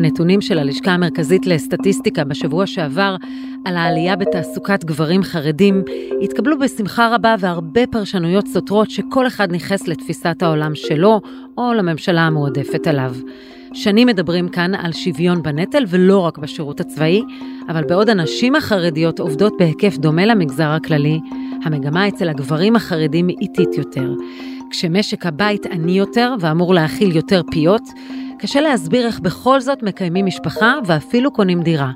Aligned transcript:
הנתונים 0.00 0.40
של 0.40 0.58
הלשכה 0.58 0.90
המרכזית 0.90 1.46
לסטטיסטיקה 1.46 2.24
בשבוע 2.24 2.66
שעבר 2.66 3.16
על 3.64 3.76
העלייה 3.76 4.16
בתעסוקת 4.16 4.84
גברים 4.84 5.22
חרדים 5.22 5.82
התקבלו 6.22 6.58
בשמחה 6.58 7.14
רבה 7.14 7.34
והרבה 7.38 7.86
פרשנויות 7.86 8.46
סותרות 8.46 8.90
שכל 8.90 9.26
אחד 9.26 9.52
ניכס 9.52 9.88
לתפיסת 9.88 10.42
העולם 10.42 10.74
שלו 10.74 11.20
או 11.58 11.72
לממשלה 11.72 12.20
המועדפת 12.20 12.86
עליו. 12.86 13.14
שנים 13.72 14.06
מדברים 14.06 14.48
כאן 14.48 14.74
על 14.74 14.92
שוויון 14.92 15.42
בנטל 15.42 15.84
ולא 15.88 16.18
רק 16.18 16.38
בשירות 16.38 16.80
הצבאי, 16.80 17.22
אבל 17.68 17.84
בעוד 17.84 18.08
הנשים 18.08 18.56
החרדיות 18.56 19.20
עובדות 19.20 19.52
בהיקף 19.58 19.96
דומה 19.96 20.26
למגזר 20.26 20.68
הכללי, 20.68 21.20
המגמה 21.64 22.08
אצל 22.08 22.28
הגברים 22.28 22.76
החרדים 22.76 23.28
איטית 23.28 23.78
יותר. 23.78 24.12
כשמשק 24.70 25.26
הבית 25.26 25.66
עני 25.66 25.98
יותר 25.98 26.34
ואמור 26.40 26.74
להכיל 26.74 27.16
יותר 27.16 27.42
פיות, 27.50 27.82
קשה 28.40 28.60
להסביר 28.60 29.06
איך 29.06 29.20
בכל 29.20 29.60
זאת 29.60 29.82
מקיימים 29.82 30.26
משפחה 30.26 30.74
ואפילו 30.86 31.30
קונים 31.30 31.62
דירה. 31.62 31.90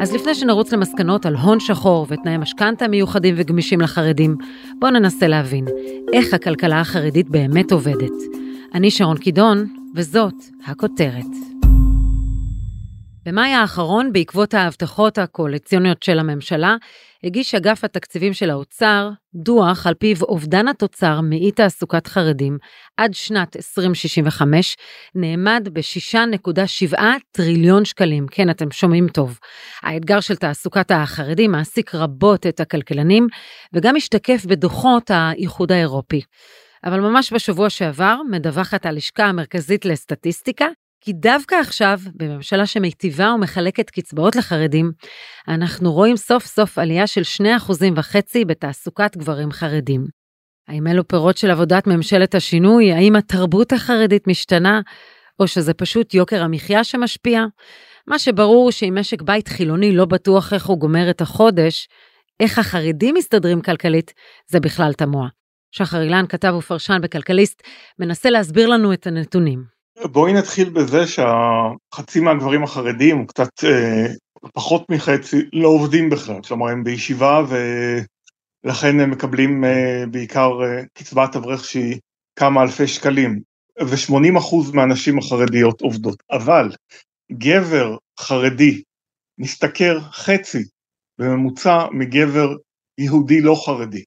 אז 0.00 0.12
לפני 0.12 0.34
שנרוץ 0.34 0.72
למסקנות 0.72 1.26
על 1.26 1.36
הון 1.36 1.60
שחור 1.60 2.06
ותנאי 2.08 2.36
משכנתה 2.36 2.88
מיוחדים 2.88 3.34
וגמישים 3.38 3.80
לחרדים, 3.80 4.36
בואו 4.78 4.92
ננסה 4.92 5.28
להבין 5.28 5.64
איך 6.12 6.34
הכלכלה 6.34 6.80
החרדית 6.80 7.30
באמת 7.30 7.72
עובדת. 7.72 8.12
אני 8.74 8.90
שרון 8.90 9.16
קידון, 9.16 9.66
וזאת 9.94 10.34
הכותרת. 10.66 11.49
במאי 13.26 13.52
האחרון, 13.52 14.12
בעקבות 14.12 14.54
ההבטחות 14.54 15.18
הקואליציוניות 15.18 16.02
של 16.02 16.18
הממשלה, 16.18 16.76
הגיש 17.24 17.54
אגף 17.54 17.84
התקציבים 17.84 18.32
של 18.32 18.50
האוצר 18.50 19.10
דוח 19.34 19.86
על 19.86 19.94
פיו 19.94 20.16
אובדן 20.22 20.68
התוצר 20.68 21.20
מאי 21.20 21.52
תעסוקת 21.52 22.06
חרדים 22.06 22.58
עד 22.96 23.14
שנת 23.14 23.56
2065 23.56 24.76
נאמד 25.14 25.68
ב-6.7 25.72 26.98
טריליון 27.32 27.84
שקלים. 27.84 28.26
כן, 28.30 28.50
אתם 28.50 28.70
שומעים 28.70 29.08
טוב. 29.08 29.38
האתגר 29.82 30.20
של 30.20 30.36
תעסוקת 30.36 30.90
החרדים 30.90 31.52
מעסיק 31.52 31.94
רבות 31.94 32.46
את 32.46 32.60
הכלכלנים 32.60 33.26
וגם 33.72 33.96
משתקף 33.96 34.44
בדוחות 34.44 35.10
האיחוד 35.10 35.72
האירופי. 35.72 36.20
אבל 36.84 37.00
ממש 37.00 37.32
בשבוע 37.32 37.70
שעבר 37.70 38.16
מדווחת 38.30 38.86
הלשכה 38.86 39.24
המרכזית 39.24 39.84
לסטטיסטיקה 39.84 40.66
כי 41.00 41.12
דווקא 41.12 41.54
עכשיו, 41.54 41.98
בממשלה 42.14 42.66
שמיטיבה 42.66 43.32
ומחלקת 43.34 43.90
קצבאות 43.90 44.36
לחרדים, 44.36 44.92
אנחנו 45.48 45.92
רואים 45.92 46.16
סוף 46.16 46.46
סוף 46.46 46.78
עלייה 46.78 47.06
של 47.06 47.22
2.5% 47.42 48.44
בתעסוקת 48.46 49.16
גברים 49.16 49.50
חרדים. 49.50 50.06
האם 50.68 50.86
אלו 50.86 51.08
פירות 51.08 51.36
של 51.36 51.50
עבודת 51.50 51.86
ממשלת 51.86 52.34
השינוי? 52.34 52.92
האם 52.92 53.16
התרבות 53.16 53.72
החרדית 53.72 54.26
משתנה? 54.26 54.80
או 55.40 55.46
שזה 55.46 55.74
פשוט 55.74 56.14
יוקר 56.14 56.42
המחיה 56.42 56.84
שמשפיע? 56.84 57.44
מה 58.06 58.18
שברור 58.18 58.72
שאם 58.72 58.98
משק 58.98 59.22
בית 59.22 59.48
חילוני 59.48 59.96
לא 59.96 60.04
בטוח 60.04 60.52
איך 60.52 60.66
הוא 60.66 60.78
גומר 60.78 61.10
את 61.10 61.20
החודש, 61.20 61.88
איך 62.40 62.58
החרדים 62.58 63.14
מסתדרים 63.14 63.60
כלכלית, 63.60 64.12
זה 64.46 64.60
בכלל 64.60 64.92
תמוה. 64.92 65.28
שחר 65.72 66.02
אילן, 66.02 66.24
כתב 66.28 66.54
ופרשן 66.58 66.98
בכלכליסט, 67.02 67.62
מנסה 67.98 68.30
להסביר 68.30 68.68
לנו 68.68 68.92
את 68.92 69.06
הנתונים. 69.06 69.79
בואי 70.04 70.32
נתחיל 70.32 70.70
בזה 70.70 71.06
שהחצי 71.06 72.20
מהגברים 72.20 72.64
החרדים, 72.64 73.26
קצת 73.26 73.64
אה, 73.64 74.06
פחות 74.54 74.90
מחצי, 74.90 75.36
לא 75.52 75.68
עובדים 75.68 76.10
בכלל, 76.10 76.42
כלומר 76.42 76.68
הם 76.68 76.84
בישיבה 76.84 77.42
ולכן 78.64 79.00
הם 79.00 79.10
מקבלים 79.10 79.64
אה, 79.64 80.04
בעיקר 80.10 80.50
אה, 80.64 80.82
קצבת 80.94 81.36
אברך 81.36 81.64
שהיא 81.64 81.98
כמה 82.36 82.62
אלפי 82.62 82.86
שקלים, 82.86 83.40
ו-80% 83.80 84.74
מהנשים 84.74 85.18
החרדיות 85.18 85.80
עובדות, 85.80 86.22
אבל 86.30 86.70
גבר 87.32 87.96
חרדי 88.20 88.82
משתכר 89.38 90.00
חצי 90.00 90.64
בממוצע 91.18 91.86
מגבר 91.92 92.54
יהודי 92.98 93.40
לא 93.40 93.62
חרדי. 93.66 94.04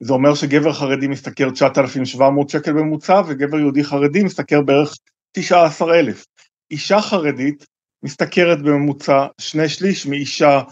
זה 0.00 0.12
אומר 0.12 0.34
שגבר 0.34 0.72
חרדי 0.72 1.06
משתכר 1.06 1.50
9,700 1.50 2.48
שקל 2.48 2.72
בממוצע 2.72 3.22
וגבר 3.26 3.58
יהודי 3.58 3.84
חרדי 3.84 4.22
משתכר 4.22 4.62
בערך 4.62 4.94
19,000. 5.36 6.26
אישה 6.70 7.00
חרדית 7.00 7.66
משתכרת 8.02 8.62
בממוצע 8.62 9.26
שני 9.38 9.68
שליש 9.68 10.06
מאישה 10.06 10.62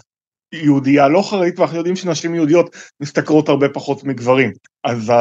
יהודייה 0.53 1.07
לא 1.07 1.21
חרדית, 1.29 1.59
ואנחנו 1.59 1.77
יודעים 1.77 1.95
שנשים 1.95 2.35
יהודיות 2.35 2.75
משתכרות 2.99 3.49
הרבה 3.49 3.69
פחות 3.69 4.03
מגברים. 4.03 4.51
אז 4.83 5.11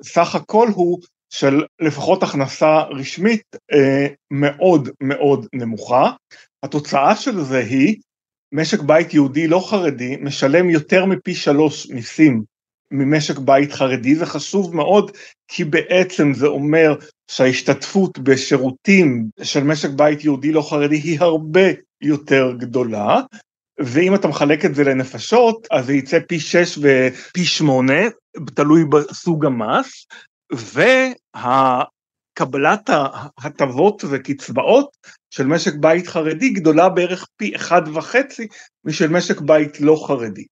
הסך 0.00 0.34
הכל 0.34 0.68
הוא 0.74 0.98
של 1.30 1.64
לפחות 1.80 2.22
הכנסה 2.22 2.80
רשמית 2.80 3.42
אה, 3.72 4.06
מאוד 4.30 4.88
מאוד 5.00 5.46
נמוכה. 5.54 6.10
התוצאה 6.62 7.16
של 7.16 7.40
זה 7.40 7.58
היא 7.58 7.96
משק 8.52 8.80
בית 8.80 9.14
יהודי 9.14 9.46
לא 9.46 9.66
חרדי 9.70 10.16
משלם 10.20 10.70
יותר 10.70 11.04
מפי 11.04 11.34
שלוש 11.34 11.90
מיסים 11.90 12.42
ממשק 12.94 13.38
בית 13.38 13.72
חרדי, 13.72 14.14
זה 14.14 14.26
חשוב 14.26 14.76
מאוד 14.76 15.10
כי 15.48 15.64
בעצם 15.64 16.34
זה 16.34 16.46
אומר 16.46 16.94
שההשתתפות 17.30 18.18
בשירותים 18.18 19.28
של 19.42 19.64
משק 19.64 19.90
בית 19.90 20.24
יהודי 20.24 20.52
לא 20.52 20.62
חרדי 20.62 20.96
היא 20.96 21.20
הרבה 21.20 21.70
יותר 22.00 22.52
גדולה, 22.58 23.20
ואם 23.80 24.14
אתה 24.14 24.28
מחלק 24.28 24.64
את 24.64 24.74
זה 24.74 24.84
לנפשות, 24.84 25.66
אז 25.70 25.86
זה 25.86 25.94
יצא 25.94 26.18
פי 26.28 26.40
6 26.40 26.78
ופי 26.82 27.44
8, 27.44 27.92
תלוי 28.54 28.84
בסוג 28.84 29.46
המס, 29.46 30.06
וקבלת 32.36 32.90
ההטבות 33.38 34.04
וקצבאות 34.10 34.96
של 35.30 35.46
משק 35.46 35.74
בית 35.74 36.08
חרדי 36.08 36.50
גדולה 36.50 36.88
בערך 36.88 37.26
פי 37.36 37.56
אחד 37.56 37.82
וחצי 37.94 38.46
משל 38.84 39.08
משק 39.08 39.40
בית 39.40 39.80
לא 39.80 40.04
חרדי. 40.06 40.44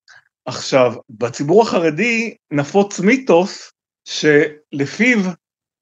עכשיו, 0.46 0.94
בציבור 1.10 1.62
החרדי 1.62 2.34
נפוץ 2.50 3.00
מיתוס 3.00 3.72
שלפיו 4.04 5.18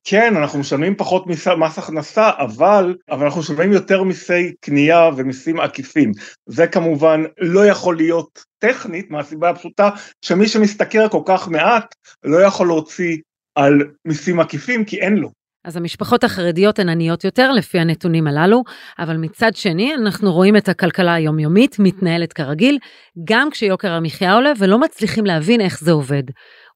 כן, 0.04 0.37
אנחנו 0.37 0.59
משלמים 0.59 0.97
פחות 0.97 1.26
מס, 1.26 1.47
מס 1.47 1.78
הכנסה, 1.78 2.31
אבל, 2.38 2.97
אבל 3.10 3.25
אנחנו 3.25 3.41
משלמים 3.41 3.72
יותר 3.72 4.03
מיסי 4.03 4.54
קנייה 4.60 5.10
ומיסים 5.16 5.60
עקיפים. 5.60 6.12
זה 6.47 6.66
כמובן 6.66 7.22
לא 7.38 7.66
יכול 7.66 7.97
להיות 7.97 8.44
טכנית, 8.59 9.10
מהסיבה 9.10 9.50
הפשוטה 9.50 9.91
שמי 10.25 10.48
שמשתכר 10.48 11.09
כל 11.09 11.22
כך 11.27 11.48
מעט 11.48 11.94
לא 12.25 12.42
יכול 12.42 12.66
להוציא 12.66 13.16
על 13.54 13.91
מיסים 14.04 14.41
עקיפים 14.41 14.84
כי 14.84 15.00
אין 15.00 15.16
לו. 15.16 15.40
אז 15.65 15.76
המשפחות 15.76 16.25
החרדיות 16.25 16.78
הן 16.78 16.88
עניות 16.88 17.25
יותר 17.25 17.53
לפי 17.53 17.78
הנתונים 17.78 18.26
הללו, 18.26 18.62
אבל 18.98 19.16
מצד 19.16 19.50
שני 19.54 19.94
אנחנו 19.94 20.32
רואים 20.32 20.56
את 20.56 20.69
הכלכלה 20.69 21.15
היומיומית 21.15 21.76
מתנהלת 21.78 22.32
כרגיל, 22.32 22.78
גם 23.25 23.50
כשיוקר 23.50 23.93
המחיה 23.93 24.34
עולה 24.34 24.53
ולא 24.59 24.78
מצליחים 24.78 25.26
להבין 25.26 25.60
איך 25.60 25.81
זה 25.81 25.93
עובד. 25.93 26.22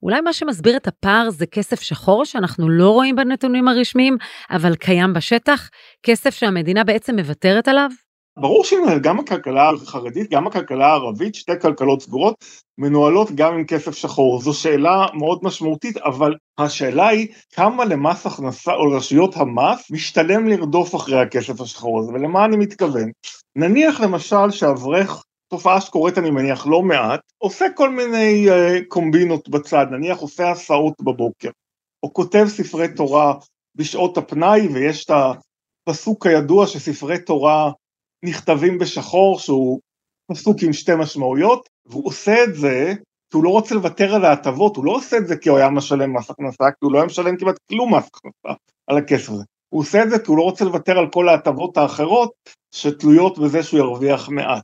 אולי 0.03 0.21
מה 0.21 0.33
שמסביר 0.33 0.77
את 0.77 0.87
הפער 0.87 1.29
זה 1.29 1.45
כסף 1.45 1.81
שחור 1.81 2.25
שאנחנו 2.25 2.69
לא 2.69 2.89
רואים 2.89 3.15
בנתונים 3.15 3.67
הרשמיים, 3.67 4.17
אבל 4.51 4.75
קיים 4.75 5.13
בשטח, 5.13 5.69
כסף 6.03 6.35
שהמדינה 6.35 6.83
בעצם 6.83 7.15
מוותרת 7.15 7.67
עליו? 7.67 7.89
ברור 8.39 8.63
שגם 8.63 9.19
הכלכלה 9.19 9.69
החרדית, 9.69 10.29
גם 10.29 10.47
הכלכלה 10.47 10.87
הערבית, 10.87 11.35
שתי 11.35 11.51
כלכלות 11.61 12.01
סגורות, 12.01 12.35
מנוהלות 12.77 13.31
גם 13.31 13.53
עם 13.53 13.65
כסף 13.65 13.91
שחור. 13.91 14.41
זו 14.41 14.53
שאלה 14.53 15.05
מאוד 15.13 15.39
משמעותית, 15.43 15.97
אבל 15.97 16.35
השאלה 16.57 17.07
היא 17.07 17.27
כמה 17.53 17.85
למס 17.85 18.25
הכנסה 18.25 18.73
או 18.73 18.85
לרשויות 18.85 19.35
המס 19.37 19.91
משתלם 19.91 20.47
לרדוף 20.47 20.95
אחרי 20.95 21.19
הכסף 21.21 21.61
השחור 21.61 21.99
הזה, 21.99 22.11
ולמה 22.11 22.45
אני 22.45 22.57
מתכוון? 22.57 23.11
נניח 23.55 24.01
למשל 24.01 24.51
שאברך 24.51 25.23
תופעה 25.47 25.81
שקורית 25.81 26.17
אני 26.17 26.29
מניח 26.29 26.67
לא 26.67 26.81
מעט, 26.81 27.19
עושה 27.37 27.65
כל 27.75 27.89
מיני 27.89 28.49
uh, 28.49 28.85
קומבינות 28.87 29.49
בצד, 29.49 29.85
נניח 29.91 30.17
עושה 30.17 30.51
הסעות 30.51 30.93
בבוקר, 31.01 31.49
או 32.03 32.13
כותב 32.13 32.45
ספרי 32.47 32.87
תורה 32.95 33.33
בשעות 33.75 34.17
הפנאי, 34.17 34.67
ויש 34.67 35.05
את 35.05 35.11
הפסוק 35.87 36.25
הידוע 36.25 36.67
שספרי 36.67 37.19
תורה 37.19 37.71
נכתבים 38.25 38.77
בשחור, 38.77 39.39
שהוא 39.39 39.79
פסוק 40.31 40.63
עם 40.63 40.73
שתי 40.73 40.95
משמעויות, 40.95 41.69
והוא 41.85 42.07
עושה 42.07 42.43
את 42.43 42.55
זה 42.55 42.93
כי 43.31 43.37
הוא 43.37 43.43
לא 43.43 43.49
רוצה 43.49 43.75
לוותר 43.75 44.15
על 44.15 44.25
ההטבות, 44.25 44.75
הוא 44.75 44.85
לא 44.85 44.91
עושה 44.91 45.17
את 45.17 45.27
זה 45.27 45.37
כי 45.37 45.49
הוא 45.49 45.57
היה 45.57 45.69
משלם 45.69 46.17
מס 46.17 46.29
הכנסה, 46.29 46.63
כי 46.71 46.77
הוא 46.85 46.91
לא 46.91 46.97
היה 46.97 47.05
משלם 47.05 47.37
כמעט 47.37 47.55
כלום 47.69 47.93
מס 47.93 48.09
הכנסה 48.13 48.59
על 48.87 48.97
הכסף 48.97 49.29
הזה. 49.29 49.43
הוא 49.69 49.81
עושה 49.81 50.03
את 50.03 50.09
זה 50.09 50.19
כי 50.19 50.25
הוא 50.27 50.37
לא 50.37 50.43
רוצה 50.43 50.65
לוותר 50.65 50.97
על 50.97 51.09
כל 51.11 51.29
ההטבות 51.29 51.77
האחרות 51.77 52.31
שתלויות 52.75 53.39
בזה 53.39 53.63
שהוא 53.63 53.79
ירוויח 53.79 54.29
מעט. 54.29 54.63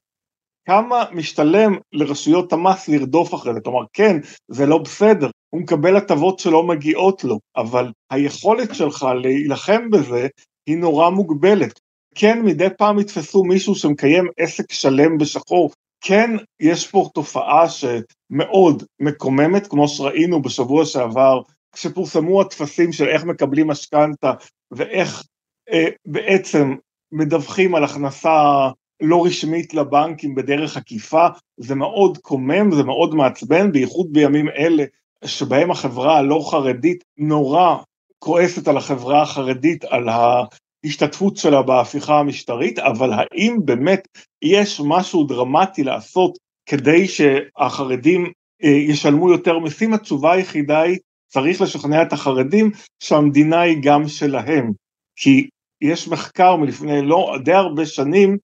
כמה 0.68 1.04
משתלם 1.12 1.78
לרשויות 1.94 2.54
המס 2.54 2.88
לרדוף 2.88 3.34
אחרי 3.34 3.54
זה, 3.54 3.62
כלומר 3.62 3.86
כן, 3.94 4.18
זה 4.48 4.66
לא 4.66 4.78
בסדר, 4.78 5.30
הוא 5.50 5.62
מקבל 5.62 5.98
הטבות 5.98 6.40
שלא 6.40 6.64
מגיעות 6.64 7.24
לו, 7.24 7.40
אבל 7.58 7.92
היכולת 8.12 8.76
שלך 8.76 9.08
להילחם 9.24 9.90
בזה 9.90 10.28
היא 10.68 10.78
נורא 10.78 11.10
מוגבלת. 11.10 11.80
כן, 12.16 12.42
מדי 12.42 12.68
פעם 12.78 13.00
יתפסו 13.00 13.44
מישהו 13.44 13.76
שמקיים 13.76 14.28
עסק 14.38 14.72
שלם 14.72 15.18
בשחור, 15.18 15.72
כן, 16.02 16.32
יש 16.60 16.88
פה 16.88 17.10
תופעה 17.14 17.66
שמאוד 17.70 18.84
מקוממת, 19.00 19.68
כמו 19.68 19.88
שראינו 19.88 20.42
בשבוע 20.42 20.86
שעבר, 20.86 21.42
כשפורסמו 21.72 22.42
הטפסים 22.42 22.92
של 22.92 23.08
איך 23.08 23.24
מקבלים 23.24 23.68
משכנתה 23.68 24.34
ואיך 24.72 25.24
אה, 25.72 25.88
בעצם 26.06 26.76
מדווחים 27.12 27.76
על 27.76 27.84
הכנסה 27.84 28.70
לא 29.02 29.26
רשמית 29.26 29.74
לבנקים 29.74 30.36
בדרך 30.36 30.78
עקיפה, 30.78 31.28
זה 31.58 31.76
מאוד 31.76 32.18
קומם, 32.18 32.72
זה 32.76 32.84
מאוד 32.84 33.16
מעצבן, 33.16 33.72
בייחוד 33.72 34.08
בימים 34.12 34.50
אלה 34.50 34.84
שבהם 35.26 35.72
החברה 35.72 36.18
הלא 36.18 36.50
חרדית 36.52 37.04
נורא 37.18 37.76
כועסת 38.20 38.68
על 38.68 38.78
החברה 38.78 39.22
החרדית, 39.22 39.84
על 39.84 40.10
ההשתתפות 40.84 41.38
שלה 41.38 41.62
בהפיכה 41.62 42.20
המשטרית, 42.20 42.80
אבל 42.80 43.10
האם 43.14 43.58
באמת 43.66 44.08
יש 44.42 44.82
משהו 44.86 45.24
דרמטי 45.24 45.84
לעשות 45.84 46.38
כדי 46.66 47.08
שהחרדים 47.08 48.32
אה, 48.64 48.70
ישלמו 48.70 49.32
יותר 49.32 49.60
מיסים? 49.60 49.94
התשובה 49.94 50.34
היחידה 50.34 50.82
היא, 50.82 50.98
צריך 51.28 51.62
לשכנע 51.62 52.02
את 52.02 52.14
החרדים 52.14 52.72
שהמדינה 53.04 53.62
היא 53.62 53.78
גם 53.84 54.08
שלהם. 54.08 54.72
כי 55.16 55.50
יש 55.82 56.08
מחקר 56.08 56.56
מלפני 56.56 57.02
לא 57.02 57.36
די 57.44 57.54
הרבה 57.54 57.86
שנים 57.86 58.38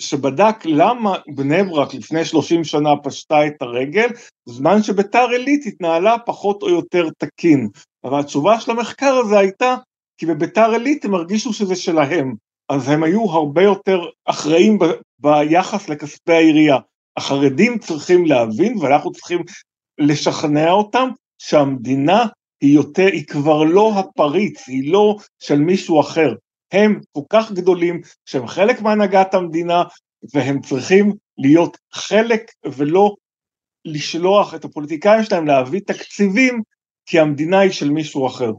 שבדק 0.00 0.56
למה 0.64 1.16
בני 1.34 1.62
ברק 1.62 1.94
לפני 1.94 2.24
30 2.24 2.64
שנה 2.64 2.90
פשטה 3.02 3.46
את 3.46 3.62
הרגל, 3.62 4.08
זמן 4.48 4.82
שביתר 4.82 5.28
עילית 5.30 5.66
התנהלה 5.66 6.16
פחות 6.26 6.62
או 6.62 6.68
יותר 6.68 7.08
תקין. 7.18 7.68
אבל 8.04 8.20
התשובה 8.20 8.60
של 8.60 8.70
המחקר 8.70 9.14
הזה 9.14 9.38
הייתה, 9.38 9.76
כי 10.20 10.26
בביתר 10.26 10.70
עילית 10.70 11.04
הם 11.04 11.14
הרגישו 11.14 11.52
שזה 11.52 11.76
שלהם, 11.76 12.34
אז 12.68 12.88
הם 12.88 13.02
היו 13.02 13.30
הרבה 13.30 13.62
יותר 13.62 14.00
אחראים 14.24 14.78
ב- 14.78 14.84
ביחס 15.18 15.88
לכספי 15.88 16.32
העירייה. 16.32 16.78
החרדים 17.16 17.78
צריכים 17.78 18.26
להבין, 18.26 18.78
ואנחנו 18.78 19.12
צריכים 19.12 19.42
לשכנע 19.98 20.70
אותם, 20.70 21.08
שהמדינה 21.38 22.26
היא 22.60 22.74
יותר, 22.74 23.06
היא 23.06 23.26
כבר 23.26 23.62
לא 23.62 23.92
הפריץ, 23.98 24.68
היא 24.68 24.92
לא 24.92 25.16
של 25.38 25.58
מישהו 25.58 26.00
אחר. 26.00 26.34
הם 26.72 27.00
כל 27.12 27.24
כך 27.30 27.52
גדולים, 27.52 28.00
שהם 28.26 28.46
חלק 28.46 28.82
מהנהגת 28.82 29.34
המדינה, 29.34 29.82
והם 30.34 30.60
צריכים 30.60 31.12
להיות 31.38 31.76
חלק 31.92 32.42
ולא 32.66 33.14
לשלוח 33.84 34.54
את 34.54 34.64
הפוליטיקאים 34.64 35.22
שלהם 35.22 35.46
להביא 35.46 35.80
תקציבים, 35.86 36.62
כי 37.06 37.20
המדינה 37.20 37.58
היא 37.58 37.72
של 37.72 37.90
מישהו 37.90 38.26
אחר. 38.26 38.50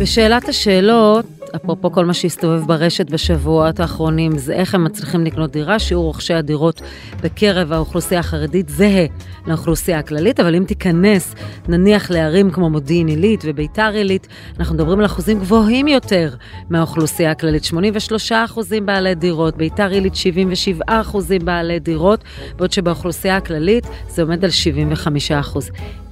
בשאלת 0.00 0.48
השאלות, 0.48 1.26
אפרופו 1.56 1.92
כל 1.92 2.04
מה 2.04 2.14
שהסתובב 2.14 2.66
ברשת 2.66 3.10
בשבועות 3.10 3.80
האחרונים, 3.80 4.38
זה 4.38 4.52
איך 4.52 4.74
הם 4.74 4.84
מצליחים 4.84 5.24
לקנות 5.24 5.52
דירה, 5.52 5.78
שיעור 5.78 6.04
רוכשי 6.04 6.34
הדירות 6.34 6.80
בקרב 7.22 7.72
האוכלוסייה 7.72 8.20
החרדית 8.20 8.68
זהה 8.68 9.06
לאוכלוסייה 9.46 9.98
הכללית, 9.98 10.40
אבל 10.40 10.54
אם 10.54 10.64
תיכנס 10.64 11.34
נניח 11.68 12.10
לערים 12.10 12.50
כמו 12.50 12.70
מודיעין 12.70 13.08
עילית 13.08 13.40
וביתר 13.44 13.90
עילית, 13.94 14.28
אנחנו 14.58 14.74
מדברים 14.74 14.98
על 14.98 15.06
אחוזים 15.06 15.38
גבוהים 15.38 15.88
יותר 15.88 16.34
מהאוכלוסייה 16.70 17.30
הכללית, 17.30 17.64
83 17.64 18.32
אחוזים 18.32 18.86
בעלי 18.86 19.14
דירות, 19.14 19.56
ביתר 19.56 19.88
עילית 19.88 20.14
77 20.14 20.84
אחוזים 20.86 21.44
בעלי 21.44 21.78
דירות, 21.78 22.24
בעוד 22.56 22.72
שבאוכלוסייה 22.72 23.36
הכללית 23.36 23.86
זה 24.08 24.22
עומד 24.22 24.44
על 24.44 24.50
75 24.50 25.32
אחוז. 25.32 25.70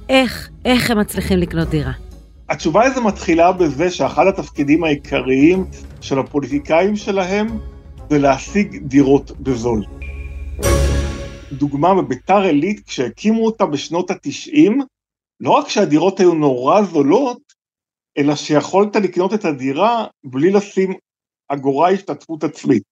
איך, 0.09 0.49
איך 0.65 0.91
הם 0.91 0.99
מצליחים 0.99 1.37
לקנות 1.37 1.69
דירה? 1.69 2.06
התשובה 2.49 2.87
לזה 2.87 3.01
מתחילה 3.01 3.51
בזה 3.51 3.91
שאחד 3.91 4.27
התפקידים 4.27 4.83
העיקריים 4.83 5.65
של 6.01 6.19
הפוליטיקאים 6.19 6.95
שלהם 6.95 7.47
זה 8.09 8.17
להשיג 8.17 8.77
דירות 8.77 9.31
בזול. 9.31 9.83
דוגמה 11.51 11.95
בביתר 11.95 12.37
עילית, 12.41 12.87
כשהקימו 12.87 13.45
אותה 13.45 13.65
בשנות 13.65 14.11
התשעים, 14.11 14.81
לא 15.39 15.51
רק 15.51 15.69
שהדירות 15.69 16.19
היו 16.19 16.33
נורא 16.33 16.81
זולות, 16.81 17.41
אלא 18.17 18.35
שיכולת 18.35 18.95
לקנות 18.95 19.33
את 19.33 19.45
הדירה 19.45 20.05
בלי 20.23 20.51
לשים 20.51 20.93
אגורה 21.47 21.89
השתתפות 21.91 22.43
עצמית. 22.43 22.83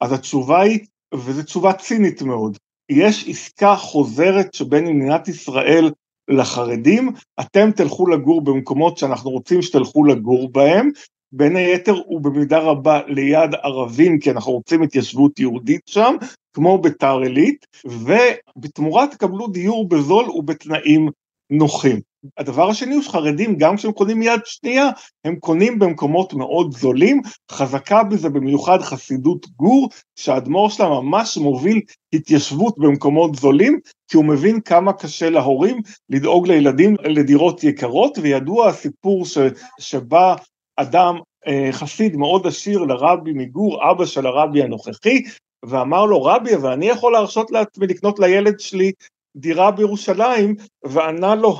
אז 0.00 0.12
התשובה 0.12 0.60
היא, 0.60 0.80
וזו 1.14 1.42
תשובה 1.42 1.72
צינית 1.72 2.22
מאוד, 2.22 2.58
יש 2.88 3.28
עסקה 3.28 3.76
חוזרת 3.76 4.54
שבין 4.54 4.86
מדינת 4.86 5.28
ישראל 5.28 5.90
לחרדים, 6.32 7.12
אתם 7.40 7.70
תלכו 7.70 8.06
לגור 8.06 8.44
במקומות 8.44 8.98
שאנחנו 8.98 9.30
רוצים 9.30 9.62
שתלכו 9.62 10.04
לגור 10.04 10.52
בהם, 10.52 10.90
בין 11.32 11.56
היתר 11.56 11.94
ובמידה 12.10 12.58
רבה 12.58 13.00
ליד 13.06 13.54
ערבים, 13.62 14.18
כי 14.18 14.30
אנחנו 14.30 14.52
רוצים 14.52 14.82
התיישבות 14.82 15.38
יהודית 15.38 15.80
שם, 15.86 16.16
כמו 16.54 16.78
ביתר 16.78 17.18
עילית, 17.18 17.66
ובתמורה 17.84 19.06
תקבלו 19.06 19.48
דיור 19.48 19.88
בזול 19.88 20.30
ובתנאים 20.30 21.08
נוחים. 21.50 22.00
הדבר 22.38 22.70
השני 22.70 22.94
הוא 22.94 23.02
שחרדים, 23.02 23.56
גם 23.58 23.76
כשהם 23.76 23.92
קונים 23.92 24.22
יד 24.22 24.40
שנייה, 24.44 24.88
הם 25.24 25.36
קונים 25.36 25.78
במקומות 25.78 26.34
מאוד 26.34 26.76
זולים, 26.76 27.20
חזקה 27.50 28.02
בזה 28.02 28.28
במיוחד 28.28 28.82
חסידות 28.82 29.46
גור, 29.56 29.88
שהאדמו"ר 30.16 30.70
שלה 30.70 30.88
ממש 30.88 31.36
מוביל 31.36 31.80
התיישבות 32.12 32.78
במקומות 32.78 33.34
זולים, 33.34 33.80
כי 34.08 34.16
הוא 34.16 34.24
מבין 34.24 34.60
כמה 34.60 34.92
קשה 34.92 35.30
להורים 35.30 35.80
לדאוג 36.08 36.48
לילדים 36.48 36.96
לדירות 37.04 37.64
יקרות, 37.64 38.18
וידוע 38.22 38.68
הסיפור 38.68 39.26
ש, 39.26 39.38
שבא 39.80 40.34
אדם 40.76 41.18
אה, 41.46 41.68
חסיד 41.72 42.16
מאוד 42.16 42.46
עשיר 42.46 42.78
לרבי 42.78 43.32
מגור, 43.32 43.90
אבא 43.90 44.06
של 44.06 44.26
הרבי 44.26 44.62
הנוכחי, 44.62 45.22
ואמר 45.64 46.06
לו, 46.06 46.22
רבי, 46.22 46.54
אבל 46.54 46.72
אני 46.72 46.86
יכול 46.86 47.12
להרשות 47.12 47.50
לעצמי 47.50 47.86
לקנות 47.86 48.18
לילד 48.18 48.60
שלי 48.60 48.92
דירה 49.36 49.70
בירושלים, 49.70 50.54
וענה 50.84 51.34
לו 51.34 51.52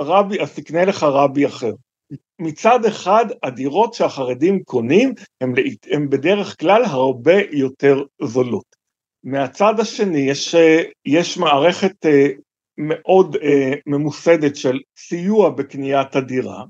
הרבי, 0.00 0.40
אז 0.40 0.54
תקנה 0.54 0.84
לך 0.84 1.02
רבי 1.02 1.46
אחר. 1.46 1.72
מצד 2.38 2.84
אחד, 2.84 3.26
הדירות 3.42 3.94
שהחרדים 3.94 4.62
קונים 4.62 5.14
הן 5.90 6.10
בדרך 6.10 6.60
כלל 6.60 6.84
הרבה 6.84 7.34
יותר 7.52 8.02
זולות. 8.22 8.76
מהצד 9.24 9.80
השני, 9.80 10.18
יש, 10.18 10.54
יש 11.06 11.38
מערכת 11.38 12.06
אה, 12.06 12.26
מאוד 12.78 13.36
אה, 13.42 13.72
ממוסדת 13.86 14.56
של 14.56 14.78
סיוע 14.98 15.50
בקניית 15.50 16.16
הדירה. 16.16 16.64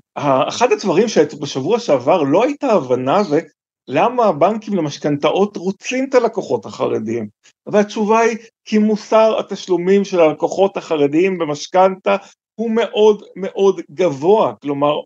אחד 0.47 0.71
הדברים 0.71 1.07
שבשבוע 1.07 1.79
שעבר 1.79 2.23
לא 2.23 2.43
הייתה 2.43 2.67
הבנה 2.67 3.23
זה 3.23 3.41
למה 3.87 4.25
הבנקים 4.25 4.73
למשכנתאות 4.73 5.57
רוצים 5.57 6.05
את 6.09 6.15
הלקוחות 6.15 6.65
החרדים? 6.65 7.27
והתשובה 7.65 8.19
היא 8.19 8.37
כי 8.65 8.77
מוסר 8.77 9.39
התשלומים 9.39 10.05
של 10.05 10.19
הלקוחות 10.19 10.77
החרדיים 10.77 11.37
במשכנתה 11.37 12.15
הוא 12.61 12.71
מאוד 12.71 13.23
מאוד 13.35 13.81
גבוה, 13.91 14.53
כלומר 14.61 14.99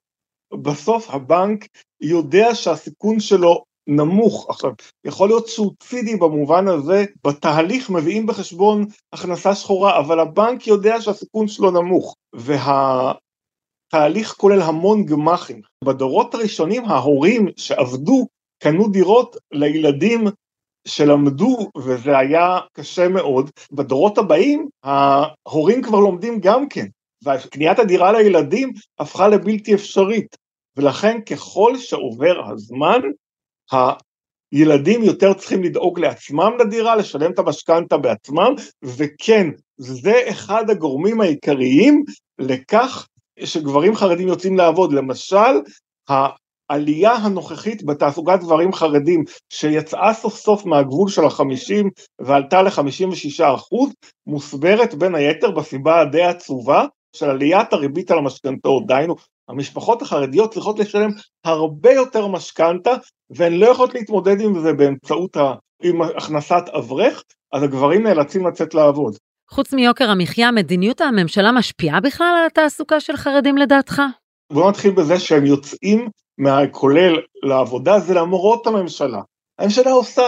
בסוף 0.54 1.10
הבנק 1.10 1.68
יודע 2.02 2.56
שהסיכון 2.56 3.20
שלו 3.20 3.64
נמוך. 3.88 4.50
עכשיו, 4.50 4.72
יכול 5.06 5.30
להיות 5.30 5.48
שהוא 5.48 5.72
צידי 5.80 6.16
במובן 6.16 6.68
הזה, 6.68 7.06
בתהליך 7.28 7.90
מביאים 7.90 8.26
בחשבון 8.26 8.86
הכנסה 9.14 9.56
שחורה, 9.56 10.00
אבל 10.00 10.20
הבנק 10.20 10.68
יודע 10.68 11.02
שהסיכון 11.02 11.48
שלו 11.48 11.72
נמוך, 11.72 12.16
והתהליך 13.94 14.34
כולל 14.38 14.62
המון 14.62 15.06
גמחים. 15.06 15.62
בדורות 15.84 16.34
הראשונים 16.34 16.86
ההורים 16.86 17.48
שעבדו 17.58 18.28
קנו 18.64 18.88
דירות 18.88 19.36
לילדים 19.52 20.28
שלמדו 20.88 21.70
וזה 21.78 22.18
היה 22.18 22.60
קשה 22.74 23.08
מאוד. 23.08 23.50
בדורות 23.72 24.18
הבאים 24.18 24.68
ההורים 24.84 25.82
כבר 25.82 26.00
לומדים 26.00 26.40
גם 26.40 26.70
כן, 26.70 26.86
וקניית 27.24 27.80
הדירה 27.80 28.12
לילדים 28.12 28.74
הפכה 29.00 29.28
לבלתי 29.28 29.74
אפשרית, 29.74 30.36
ולכן 30.78 31.22
ככל 31.22 31.78
שעובר 31.78 32.42
הזמן, 32.50 33.00
הילדים 34.52 35.04
יותר 35.04 35.34
צריכים 35.34 35.64
לדאוג 35.64 36.00
לעצמם 36.00 36.52
לדירה, 36.60 36.96
לשלם 36.96 37.32
את 37.32 37.40
המשכנתה 37.40 37.98
בעצמם, 37.98 38.54
וכן, 38.84 39.50
זה 39.78 40.24
אחד 40.30 40.70
הגורמים 40.70 41.22
העיקריים 41.22 42.04
לכך 42.40 43.08
שגברים 43.44 43.96
חרדים 43.96 44.28
יוצאים 44.28 44.58
לעבוד. 44.58 44.94
למשל, 44.94 45.60
העלייה 46.70 47.14
הנוכחית 47.14 47.86
בתעסוקת 47.86 48.40
גברים 48.40 48.74
חרדים 48.74 49.24
שיצאה 49.50 50.14
סוף 50.14 50.36
סוף 50.36 50.66
מהגבול 50.66 51.10
של 51.10 51.26
החמישים 51.26 51.90
ועלתה 52.22 52.62
ל-56 52.62 53.56
אחוז, 53.56 53.90
מוסברת 54.28 54.96
בין 54.96 55.16
היתר 55.16 55.52
בסיבה 55.52 56.02
הדי 56.02 56.24
עצובה 56.24 56.86
של 57.16 57.30
עליית 57.30 57.74
הריבית 57.74 58.12
על 58.12 58.18
המשכנתאות, 58.18 58.86
דהיינו 58.88 59.16
המשפחות 59.50 60.02
החרדיות 60.02 60.54
צריכות 60.54 60.80
לשלם 60.80 61.10
הרבה 61.46 61.92
יותר 61.92 62.28
משכנתה 62.28 62.92
והן 63.30 63.54
לא 63.54 63.66
יכולות 63.66 63.94
להתמודד 63.94 64.42
עם 64.42 64.60
זה 64.60 64.74
באמצעות 64.74 65.38
ה... 65.38 65.54
עם 65.84 66.02
הכנסת 66.02 66.64
אברך, 66.78 67.24
אז 67.54 67.64
הגברים 67.64 68.04
נאלצים 68.04 68.48
לצאת 68.48 68.74
לעבוד. 68.74 69.18
חוץ 69.50 69.74
מיוקר 69.74 70.10
המחיה, 70.10 70.52
מדיניות 70.52 71.02
הממשלה 71.02 71.52
משפיעה 71.52 72.00
בכלל 72.00 72.36
על 72.40 72.46
התעסוקה 72.46 73.00
של 73.00 73.18
חרדים 73.18 73.58
לדעתך? 73.58 74.02
בוא 74.54 74.70
נתחיל 74.70 74.92
בזה 74.92 75.20
שהם 75.20 75.46
יוצאים 75.46 76.10
מהכולל 76.38 77.16
לעבודה 77.44 78.00
זה 78.00 78.14
למרות 78.14 78.68
הממשלה. 78.68 79.22
הממשלה 79.60 79.92
עושה 79.92 80.24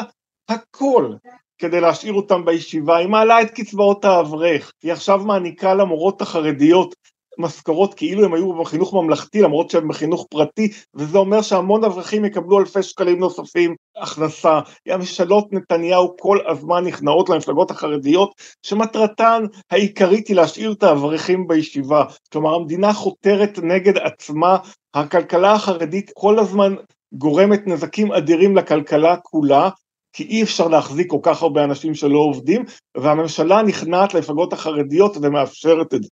הכל 0.49 1.13
כדי 1.57 1.81
להשאיר 1.81 2.13
אותם 2.13 2.45
בישיבה, 2.45 2.97
היא 2.97 3.07
מעלה 3.07 3.41
את 3.41 3.51
קצבאות 3.51 4.05
האברך, 4.05 4.71
היא 4.83 4.91
עכשיו 4.91 5.19
מעניקה 5.25 5.73
למורות 5.73 6.21
החרדיות 6.21 6.95
משכורות 7.37 7.93
כאילו 7.93 8.25
הם 8.25 8.33
היו 8.33 8.53
בחינוך 8.53 8.93
ממלכתי 8.93 9.41
למרות 9.41 9.69
שהם 9.69 9.87
בחינוך 9.87 10.25
פרטי 10.29 10.71
וזה 10.95 11.17
אומר 11.17 11.41
שהמון 11.41 11.83
אברכים 11.83 12.25
יקבלו 12.25 12.59
אלפי 12.59 12.83
שקלים 12.83 13.19
נוספים 13.19 13.75
הכנסה. 13.97 14.59
הממשלות 14.87 15.53
נתניהו 15.53 16.17
כל 16.19 16.37
הזמן 16.47 16.83
נכנעות 16.83 17.29
למפלגות 17.29 17.71
החרדיות 17.71 18.31
שמטרתן 18.63 19.43
העיקרית 19.71 20.27
היא 20.27 20.35
להשאיר 20.35 20.71
את 20.71 20.83
האברכים 20.83 21.47
בישיבה. 21.47 22.05
כלומר 22.31 22.55
המדינה 22.55 22.93
חותרת 22.93 23.59
נגד 23.63 23.97
עצמה, 23.97 24.57
הכלכלה 24.93 25.53
החרדית 25.53 26.11
כל 26.15 26.39
הזמן 26.39 26.75
גורמת 27.13 27.67
נזקים 27.67 28.11
אדירים 28.11 28.57
לכלכלה 28.57 29.17
כולה 29.17 29.69
כי 30.17 30.23
אי 30.23 30.43
אפשר 30.43 30.67
להחזיק 30.67 31.09
כל 31.09 31.19
כך 31.21 31.41
הרבה 31.41 31.63
אנשים 31.63 31.95
שלא 31.95 32.17
עובדים, 32.17 32.65
והממשלה 32.97 33.61
נכנעת 33.61 34.13
למפלגות 34.13 34.53
החרדיות 34.53 35.17
ומאפשרת 35.21 35.93
את 35.93 36.03
זה. 36.03 36.09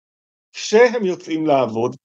כשהם 0.52 1.04
יוצאים 1.04 1.46
לעבוד, 1.46 1.96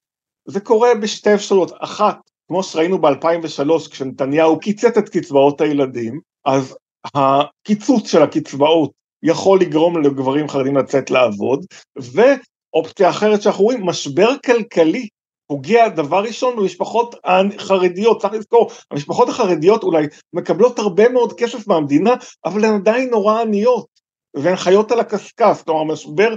זה 0.46 0.60
קורה 0.60 0.90
בשתי 0.96 1.34
אפשרויות, 1.34 1.72
אחת, 1.80 2.18
כמו 2.48 2.64
שראינו 2.64 3.02
ב-2003 3.02 3.92
כשנתניהו 3.92 4.60
קיצץ 4.60 4.98
את 4.98 5.10
קצבאות 5.10 5.62
הילדים, 5.62 6.20
אז 6.46 6.78
הקיצוץ 7.16 8.12
של 8.12 8.22
הקצבאות 8.22 8.92
יכול 9.24 9.60
לגרום 9.60 10.02
לגברים 10.02 10.50
חרדים 10.50 10.78
לצאת 10.78 11.12
לעבוד, 11.12 11.66
ואופציה 11.96 13.10
אחרת 13.10 13.42
שאנחנו 13.42 13.64
רואים, 13.64 13.86
משבר 13.86 14.30
כלכלי 14.46 15.08
פוגע 15.50 15.88
דבר 15.88 16.24
ראשון 16.24 16.56
במשפחות 16.56 17.16
החרדיות, 17.24 18.22
צריך 18.22 18.34
לזכור, 18.34 18.72
המשפחות 18.92 19.30
החרדיות 19.30 19.84
אולי 19.84 20.06
מקבלות 20.34 20.80
הרבה 20.80 21.10
מאוד 21.10 21.34
כסף 21.34 21.68
מהמדינה, 21.68 22.14
אבל 22.46 22.66
הן 22.66 22.74
עדיין 22.74 23.10
נורא 23.10 23.42
עניות, 23.42 23.86
והן 24.34 24.56
חיות 24.56 24.92
על 24.92 25.00
הקשקש, 25.00 25.62
כלומר 25.66 25.82
המשבר, 25.82 26.36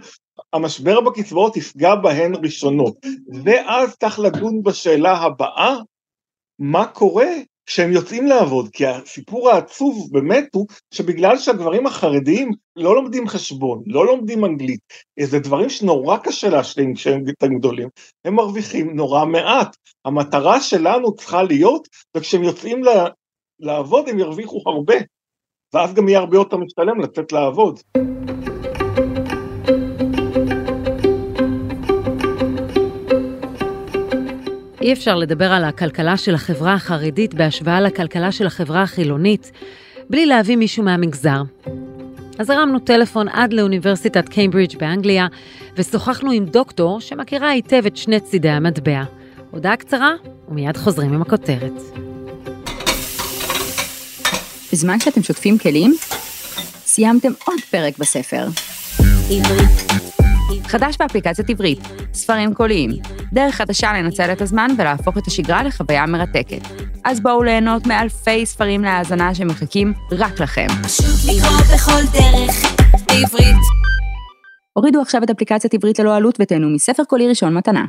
המשבר 0.52 1.00
בקצבאות 1.00 1.57
יפגע 1.57 1.95
בהן 1.95 2.35
ראשונות, 2.35 2.97
ואז 3.45 3.97
צריך 3.97 4.19
לדון 4.19 4.62
בשאלה 4.62 5.12
הבאה, 5.12 5.76
מה 6.59 6.87
קורה 6.87 7.31
כשהם 7.66 7.92
יוצאים 7.92 8.26
לעבוד, 8.26 8.69
כי 8.73 8.87
הסיפור 8.87 9.50
העצוב 9.50 10.09
באמת 10.12 10.49
הוא 10.54 10.66
שבגלל 10.95 11.38
שהגברים 11.38 11.87
החרדיים 11.87 12.50
לא 12.76 12.95
לומדים 12.95 13.28
חשבון, 13.28 13.83
לא 13.87 14.07
לומדים 14.07 14.45
אנגלית, 14.45 14.81
זה 15.23 15.38
דברים 15.38 15.69
שנורא 15.69 16.16
קשה 16.16 16.49
להשלים 16.49 16.95
כשהם 16.95 17.25
גדולים, 17.59 17.88
הם 18.25 18.35
מרוויחים 18.35 18.97
נורא 18.97 19.25
מעט. 19.25 19.76
המטרה 20.04 20.61
שלנו 20.61 21.14
צריכה 21.14 21.42
להיות, 21.42 21.88
וכשהם 22.16 22.42
יוצאים 22.42 22.83
לעבוד 23.61 24.09
הם 24.09 24.19
ירוויחו 24.19 24.62
הרבה, 24.66 24.95
ואז 25.75 25.95
גם 25.95 26.09
יהיה 26.09 26.19
הרבה 26.19 26.37
יותר 26.37 26.57
משתלם 26.57 27.00
לצאת 27.00 27.33
לעבוד. 27.33 27.81
אי 34.83 34.93
אפשר 34.93 35.17
לדבר 35.17 35.53
על 35.53 35.65
הכלכלה 35.65 36.17
של 36.17 36.35
החברה 36.35 36.75
החרדית 36.75 37.35
בהשוואה 37.35 37.81
לכלכלה 37.81 38.33
של 38.33 38.47
החברה 38.47 38.83
החילונית, 38.83 39.53
בלי 40.11 40.27
להביא 40.27 40.57
מישהו 40.57 40.83
מהמגזר. 40.83 41.43
אז 42.39 42.51
הרמנו 42.51 42.79
טלפון 42.79 43.29
עד 43.29 43.53
לאוניברסיטת 43.53 44.29
קיימברידג' 44.29 44.79
באנגליה, 44.79 45.27
ושוחחנו 45.77 46.31
עם 46.31 46.45
דוקטור 46.45 47.01
שמכירה 47.01 47.49
היטב 47.49 47.87
את 47.87 47.97
שני 47.97 48.21
צידי 48.21 48.49
המטבע. 48.49 49.03
הודעה 49.51 49.77
קצרה, 49.77 50.12
ומיד 50.49 50.77
חוזרים 50.77 51.12
עם 51.12 51.23
הכותרת. 51.23 51.83
בזמן 54.73 55.01
שאתם 55.01 55.23
שוטפים 55.23 55.59
כלים, 55.59 55.95
סיימתם 56.85 57.33
עוד 57.45 57.61
פרק 57.71 57.99
בספר. 57.99 58.47
עברית 59.31 60.22
חדש 60.64 60.97
באפליקציית 60.99 61.50
עברית, 61.50 61.78
ספרים 62.14 62.54
קוליים, 62.54 62.90
דרך 63.32 63.54
חדשה 63.54 63.92
לנצל 63.92 64.32
את 64.32 64.40
הזמן 64.40 64.68
ולהפוך 64.78 65.18
את 65.18 65.26
השגרה 65.26 65.62
לחוויה 65.62 66.06
מרתקת. 66.06 66.62
אז 67.04 67.21
בואו 67.21 67.42
ליהנות 67.42 67.87
מאלפי 67.87 68.47
ספרים 68.47 68.82
להאזנה 68.82 69.35
שמחכים 69.35 69.92
רק 70.12 70.40
לכם. 70.40 70.66
פשוט 70.82 71.35
לקרוא 71.37 71.61
בכל 71.75 72.18
דרך, 72.18 72.75
בעברית. 73.06 73.56
הורידו 74.73 75.00
עכשיו 75.00 75.23
את 75.25 75.30
אפליקציית 75.30 75.75
עברית 75.75 75.99
ללא 75.99 76.16
עלות 76.16 76.38
ותהנו 76.40 76.71
מספר 76.71 77.04
קולי 77.04 77.28
ראשון 77.28 77.54
מתנה. 77.54 77.85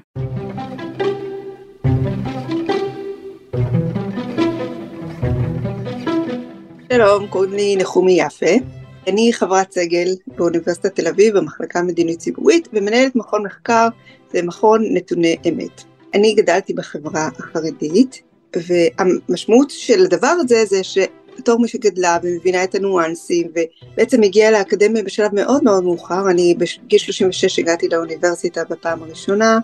שלום, 6.94 7.28
קוראים 7.28 7.54
לי 7.54 7.76
נחומי 7.76 8.22
יפה. 8.22 8.83
אני 9.08 9.34
חברת 9.34 9.72
סגל 9.72 10.08
באוניברסיטת 10.28 10.96
תל 10.96 11.08
אביב 11.08 11.38
במחלקה 11.38 11.82
מדינית 11.82 12.20
ציבורית 12.20 12.68
ומנהלת 12.74 13.16
מכון 13.16 13.46
מחקר, 13.46 13.88
זה 14.34 14.42
מכון 14.42 14.84
נתוני 14.92 15.38
אמת. 15.50 15.84
אני 16.14 16.34
גדלתי 16.34 16.74
בחברה 16.74 17.30
החרדית 17.40 18.22
והמשמעות 18.56 19.70
של 19.70 20.06
הדבר 20.06 20.28
הזה 20.40 20.66
זה 20.66 20.82
שבתור 20.84 21.60
מי 21.60 21.68
שגדלה 21.68 22.18
ומבינה 22.24 22.64
את 22.64 22.76
הניואנסים 22.76 23.48
ובעצם 23.94 24.24
הגיעה 24.24 24.52
לאקדמיה 24.52 25.04
בשלב 25.04 25.36
מאוד 25.36 25.64
מאוד 25.64 25.84
מאוחר, 25.84 26.30
אני 26.30 26.56
בגיל 26.58 27.00
36 27.00 27.60
הגעתי 27.60 27.90
לאוניברסיטה 27.90 28.64
בפעם 28.70 29.04
הראשונה, 29.04 29.60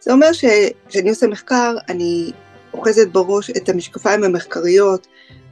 זה 0.00 0.12
אומר 0.12 0.32
שכשאני 0.32 1.10
עושה 1.10 1.26
מחקר 1.26 1.76
אני 1.88 2.30
אוחזת 2.74 3.08
בראש 3.08 3.50
את 3.50 3.68
המשקפיים 3.68 4.24
המחקריות 4.24 5.06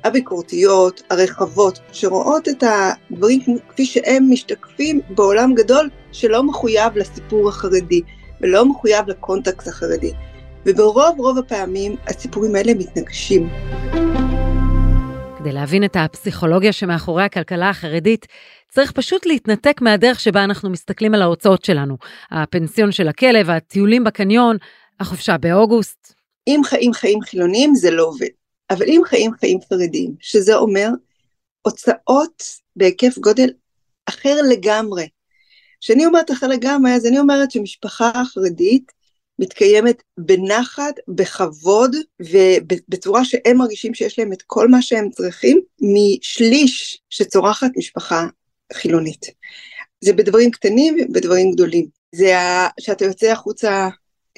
הביקורתיות, 0.04 1.02
הרחבות, 1.10 1.78
שרואות 1.92 2.48
את 2.48 2.62
הדברים 2.62 3.40
כפי 3.68 3.86
שהם 3.86 4.26
משתקפים 4.30 5.00
בעולם 5.10 5.54
גדול 5.54 5.90
שלא 6.12 6.42
מחויב 6.42 6.96
לסיפור 6.96 7.48
החרדי 7.48 8.00
ולא 8.40 8.64
מחויב 8.64 9.08
לקונטקסט 9.08 9.68
החרדי. 9.68 10.12
וברוב 10.66 11.18
רוב 11.18 11.38
הפעמים 11.38 11.96
הסיפורים 12.06 12.54
האלה 12.54 12.74
מתנגשים. 12.74 13.48
כדי 15.38 15.52
להבין 15.52 15.84
את 15.84 15.96
הפסיכולוגיה 15.96 16.72
שמאחורי 16.72 17.22
הכלכלה 17.22 17.70
החרדית, 17.70 18.26
צריך 18.70 18.92
פשוט 18.92 19.26
להתנתק 19.26 19.80
מהדרך 19.80 20.20
שבה 20.20 20.44
אנחנו 20.44 20.70
מסתכלים 20.70 21.14
על 21.14 21.22
ההוצאות 21.22 21.64
שלנו. 21.64 21.96
הפנסיון 22.30 22.92
של 22.92 23.08
הכלב, 23.08 23.50
הטיולים 23.50 24.04
בקניון, 24.04 24.56
החופשה 25.00 25.38
באוגוסט. 25.38 26.14
אם 26.46 26.60
חיים 26.64 26.92
חיים 26.92 27.20
חילוניים 27.20 27.74
זה 27.74 27.90
לא 27.90 28.02
עובד. 28.02 28.26
אבל 28.70 28.86
אם 28.86 29.00
חיים 29.06 29.30
חיים 29.40 29.58
חרדיים, 29.68 30.14
שזה 30.20 30.54
אומר 30.54 30.88
הוצאות 31.62 32.42
בהיקף 32.76 33.18
גודל 33.18 33.50
אחר 34.06 34.36
לגמרי. 34.50 35.08
כשאני 35.80 36.06
אומרת 36.06 36.30
אחר 36.30 36.46
לגמרי, 36.46 36.92
אז 36.92 37.06
אני 37.06 37.18
אומרת 37.18 37.50
שמשפחה 37.50 38.12
חרדית 38.34 38.92
מתקיימת 39.38 40.02
בנחת, 40.18 40.94
בכבוד, 41.08 41.96
ובצורה 42.20 43.24
שהם 43.24 43.56
מרגישים 43.56 43.94
שיש 43.94 44.18
להם 44.18 44.32
את 44.32 44.42
כל 44.42 44.68
מה 44.68 44.82
שהם 44.82 45.10
צריכים, 45.10 45.60
משליש 45.80 47.00
שצורחת 47.10 47.70
משפחה 47.76 48.26
חילונית. 48.72 49.26
זה 50.00 50.12
בדברים 50.12 50.50
קטנים 50.50 50.96
ובדברים 51.00 51.50
גדולים. 51.50 51.86
זה 52.14 52.32
שאתה 52.80 53.04
יוצא 53.04 53.32
החוצה 53.32 53.88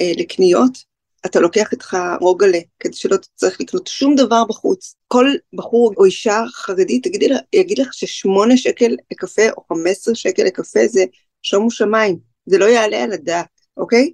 אה, 0.00 0.12
לקניות, 0.16 0.87
אתה 1.26 1.40
לוקח 1.40 1.72
איתך 1.72 1.96
רוגלה, 2.20 2.58
כדי 2.80 2.96
שלא 2.96 3.16
תצטרך 3.16 3.60
לקנות 3.60 3.86
שום 3.86 4.14
דבר 4.14 4.44
בחוץ. 4.44 4.94
כל 5.08 5.26
בחור 5.54 5.92
או 5.96 6.04
אישה 6.04 6.42
חרדית 6.52 7.06
יגיד 7.52 7.78
לך 7.78 7.94
ששמונה 7.94 8.56
שקל 8.56 8.96
לקפה 9.12 9.42
או 9.56 9.62
חמש 9.68 9.90
עשרה 9.90 10.14
שקל 10.14 10.42
לקפה 10.42 10.80
זה 10.86 11.04
שומו 11.42 11.70
שמיים, 11.70 12.18
זה 12.46 12.58
לא 12.58 12.64
יעלה 12.64 13.02
על 13.02 13.12
הדעת, 13.12 13.48
אוקיי? 13.76 14.12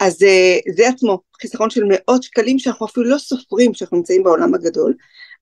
אז 0.00 0.22
אה, 0.22 0.58
זה 0.76 0.88
עצמו 0.88 1.20
חיסכון 1.40 1.70
של 1.70 1.84
מאות 1.88 2.22
שקלים 2.22 2.58
שאנחנו 2.58 2.86
אפילו 2.86 3.06
לא 3.06 3.18
סופרים 3.18 3.74
שאנחנו 3.74 3.96
נמצאים 3.96 4.22
בעולם 4.22 4.54
הגדול, 4.54 4.94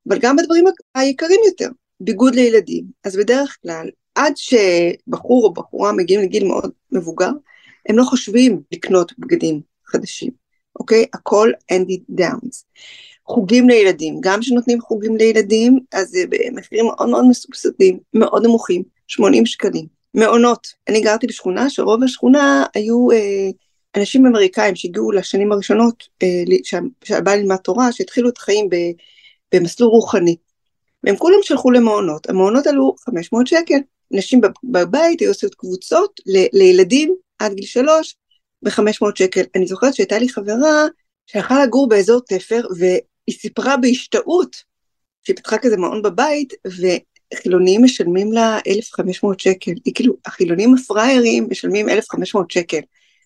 אבל 0.09 0.19
גם 0.19 0.37
בדברים 0.37 0.65
היקרים 0.95 1.41
יותר, 1.47 1.69
ביגוד 2.01 2.35
לילדים. 2.35 2.85
אז 3.05 3.17
בדרך 3.17 3.57
כלל, 3.63 3.91
עד 4.15 4.33
שבחור 4.37 5.45
או 5.45 5.53
בחורה 5.53 5.93
מגיעים 5.93 6.21
לגיל 6.21 6.45
מאוד 6.45 6.71
מבוגר, 6.93 7.31
הם 7.89 7.99
לא 7.99 8.05
חושבים 8.05 8.63
לקנות 8.73 9.13
בגדים 9.19 9.61
חדשים. 9.87 10.42
אוקיי? 10.81 11.05
הכל 11.15 11.51
ended 11.73 12.21
downs. 12.21 12.65
חוגים 13.27 13.69
לילדים, 13.69 14.17
גם 14.21 14.41
כשנותנים 14.41 14.81
חוגים 14.81 15.17
לילדים, 15.17 15.81
אז 15.93 16.09
זה 16.09 16.25
במחירים 16.29 16.87
מאוד 16.87 17.09
מאוד 17.09 17.25
מסובסדים, 17.29 17.99
מאוד 18.15 18.47
נמוכים, 18.47 18.83
80 19.09 19.47
שקלים. 19.47 19.87
מעונות, 20.15 20.67
אני 20.89 21.01
גרתי 21.01 21.27
בשכונה 21.27 21.71
שרוב 21.71 22.03
השכונה 22.03 22.65
היו 22.75 23.11
אה, 23.11 23.51
אנשים 23.97 24.27
אמריקאים 24.27 24.77
שהגיעו 24.77 25.13
לשנים 25.13 25.53
הראשונות, 25.53 26.09
אה, 26.23 26.29
שהבא 27.05 27.35
ללמד 27.35 27.57
תורה, 27.57 27.93
שהתחילו 27.93 28.29
את 28.29 28.39
החיים 28.39 28.69
ב, 28.69 28.77
במסלול 29.55 29.91
רוחני. 29.91 30.37
והם 31.05 31.17
כולם 31.17 31.39
שלחו 31.43 31.71
למעונות, 31.71 32.31
המעונות 32.31 32.67
עלו 32.67 32.95
500 33.01 33.47
שקל. 33.47 33.79
נשים 34.11 34.41
בבית 34.65 35.21
היו 35.21 35.31
עושות 35.31 35.55
קבוצות 35.55 36.21
ל, 36.27 36.45
לילדים 36.53 37.15
עד 37.39 37.55
גיל 37.55 37.67
שלוש 37.67 38.17
ב-500 38.63 39.07
שקל. 39.15 39.43
אני 39.55 39.67
זוכרת 39.67 39.95
שהייתה 39.95 40.19
לי 40.19 40.29
חברה 40.29 40.87
שהלכה 41.27 41.65
לגור 41.65 41.89
באזור 41.89 42.21
תפר, 42.21 42.61
והיא 42.79 43.39
סיפרה 43.39 43.77
בהשתאות, 43.77 44.57
שהיא 45.23 45.37
פתחה 45.37 45.59
כזה 45.59 45.77
מעון 45.77 46.03
בבית, 46.03 46.53
וחילונים 47.35 47.85
משלמים 47.85 48.33
לה 48.33 48.59
1,500 48.67 49.41
שקל. 49.41 49.73
היא 49.85 49.95
כאילו, 49.95 50.15
החילונים 50.27 50.75
הפראיירים 50.75 51.47
משלמים 51.51 51.89
1,500 51.89 52.51
שקל. 52.51 52.81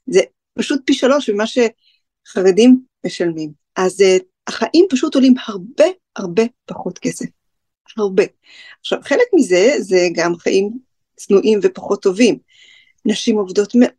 זה 0.07 0.21
פשוט 0.59 0.81
פי 0.85 0.95
שלוש 0.95 1.31
ממה 1.31 1.45
שחרדים 1.47 2.81
משלמים. 3.07 3.51
אז 3.77 4.01
uh, 4.01 4.23
החיים 4.47 4.87
פשוט 4.91 5.15
עולים 5.15 5.35
הרבה 5.47 5.85
הרבה 6.17 6.43
פחות 6.67 6.99
כסף. 6.99 7.27
הרבה. 7.97 8.23
עכשיו, 8.81 8.99
חלק 9.03 9.27
מזה 9.35 9.75
זה 9.79 10.09
גם 10.15 10.37
חיים 10.37 10.71
צנועים 11.17 11.59
ופחות 11.63 12.03
טובים. 12.03 12.39
נשים 13.05 13.37
עובדות 13.37 13.73
מאוד 13.75 13.91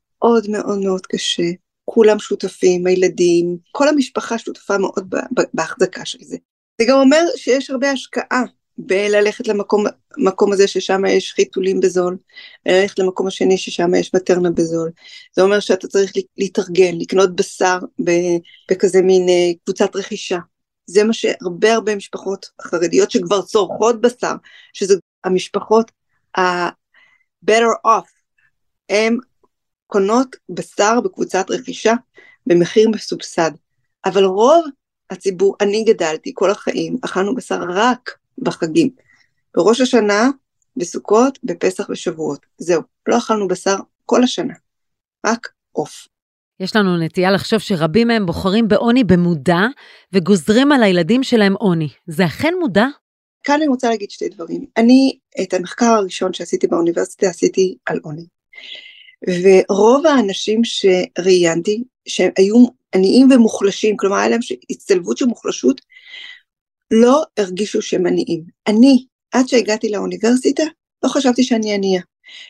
מאוד 0.49 0.79
מאוד 0.79 1.05
קשה, 1.05 1.51
כולם 1.85 2.19
שותפים, 2.19 2.87
הילדים, 2.87 3.57
כל 3.71 3.87
המשפחה 3.87 4.37
שותפה 4.37 4.77
מאוד 4.77 5.13
בהחזקה 5.53 6.05
של 6.05 6.17
זה. 6.21 6.37
זה 6.81 6.87
גם 6.89 6.97
אומר 6.99 7.23
שיש 7.35 7.69
הרבה 7.69 7.91
השקעה 7.91 8.43
בללכת 8.77 9.47
למקום 9.47 10.51
הזה 10.51 10.67
ששם 10.67 11.05
יש 11.05 11.33
חיתולים 11.33 11.79
בזול, 11.79 12.17
ללכת 12.65 12.99
למקום 12.99 13.27
השני 13.27 13.57
ששם 13.57 13.95
יש 13.95 14.13
מטרנה 14.15 14.49
בזול. 14.49 14.91
זה 15.35 15.41
אומר 15.41 15.59
שאתה 15.59 15.87
צריך 15.87 16.13
להתארגן, 16.37 16.95
לקנות 16.97 17.35
בשר 17.35 17.79
בכזה 18.71 19.01
מין 19.01 19.29
אה, 19.29 19.51
קבוצת 19.63 19.95
רכישה. 19.95 20.37
זה 20.85 21.03
מה 21.03 21.13
שהרבה 21.13 21.73
הרבה 21.73 21.95
משפחות 21.95 22.45
חרדיות 22.61 23.11
שכבר 23.11 23.41
צורכות 23.41 24.01
בשר, 24.01 24.33
שזה 24.73 24.95
המשפחות 25.23 25.91
ה-better 26.37 27.87
off, 27.87 28.09
הן 28.89 29.17
קונות 29.87 30.35
בשר 30.49 31.01
בקבוצת 31.01 31.45
רכישה 31.49 31.93
במחיר 32.45 32.89
מסובסד. 32.89 33.51
אבל 34.05 34.23
רוב 34.23 34.65
הציבור, 35.09 35.55
אני 35.61 35.83
גדלתי 35.83 36.31
כל 36.33 36.51
החיים, 36.51 36.97
אכלנו 37.05 37.35
בשר 37.35 37.59
רק 37.69 38.17
בחגים. 38.37 38.89
בראש 39.55 39.81
השנה, 39.81 40.29
בסוכות, 40.77 41.39
בפסח 41.43 41.89
ושבועות. 41.89 42.45
זהו, 42.57 42.81
לא 43.07 43.17
אכלנו 43.17 43.47
בשר 43.47 43.75
כל 44.05 44.23
השנה, 44.23 44.53
רק 45.25 45.47
עוף. 45.71 46.07
יש 46.59 46.75
לנו 46.75 46.97
נטייה 46.97 47.31
לחשוב 47.31 47.59
שרבים 47.59 48.07
מהם 48.07 48.25
בוחרים 48.25 48.67
בעוני 48.67 49.03
במודע 49.03 49.59
וגוזרים 50.13 50.71
על 50.71 50.83
הילדים 50.83 51.23
שלהם 51.23 51.53
עוני. 51.53 51.89
זה 52.07 52.25
אכן 52.25 52.53
מודע? 52.59 52.85
כאן 53.43 53.55
אני 53.55 53.67
רוצה 53.67 53.89
להגיד 53.89 54.11
שתי 54.11 54.29
דברים. 54.29 54.65
אני, 54.77 55.17
את 55.41 55.53
המחקר 55.53 55.85
הראשון 55.85 56.33
שעשיתי 56.33 56.67
באוניברסיטה 56.67 57.27
עשיתי 57.27 57.77
על 57.85 57.99
עוני. 58.03 58.25
ורוב 59.25 60.05
האנשים 60.05 60.61
שראיינתי, 60.63 61.83
שהם 62.07 62.31
היו 62.37 62.65
עניים 62.95 63.31
ומוחלשים, 63.31 63.97
כלומר 63.97 64.17
היה 64.17 64.29
להם 64.29 64.39
הצטלבות 64.69 65.17
של 65.17 65.25
מוחלשות, 65.25 65.81
לא 66.91 67.23
הרגישו 67.37 67.81
שהם 67.81 68.07
עניים. 68.07 68.43
אני, 68.67 69.05
עד 69.31 69.47
שהגעתי 69.47 69.89
לאוניברסיטה, 69.89 70.63
לא 71.03 71.09
חשבתי 71.09 71.43
שאני 71.43 71.73
ענייה. 71.73 72.01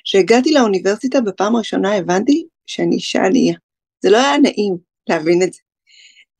כשהגעתי 0.03 0.51
לאוניברסיטה 0.51 1.21
בפעם 1.21 1.55
הראשונה 1.55 1.95
הבנתי 1.95 2.45
שאני 2.65 2.95
אישה 2.95 3.25
ענייה. 3.25 3.55
זה 4.01 4.09
לא 4.09 4.17
היה 4.17 4.37
נעים 4.37 4.77
להבין 5.09 5.43
את 5.43 5.53
זה. 5.53 5.59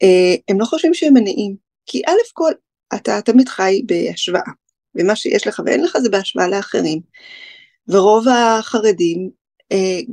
אה, 0.04 0.36
הם 0.50 0.60
לא 0.60 0.66
חושבים 0.66 0.94
שהם 0.94 1.18
עניים, 1.18 1.56
כי 1.86 2.02
א' 2.08 2.34
כל, 2.34 2.52
אתה 2.96 3.22
תמיד 3.22 3.50
חי 3.50 3.82
בהשוואה, 3.86 4.52
ומה 4.96 5.16
שיש 5.16 5.48
לך 5.48 5.62
ואין 5.66 5.84
לך 5.84 5.98
זה 5.98 6.10
בהשוואה 6.10 6.48
לאחרים. 6.48 7.00
ורוב 7.88 8.28
החרדים, 8.28 9.30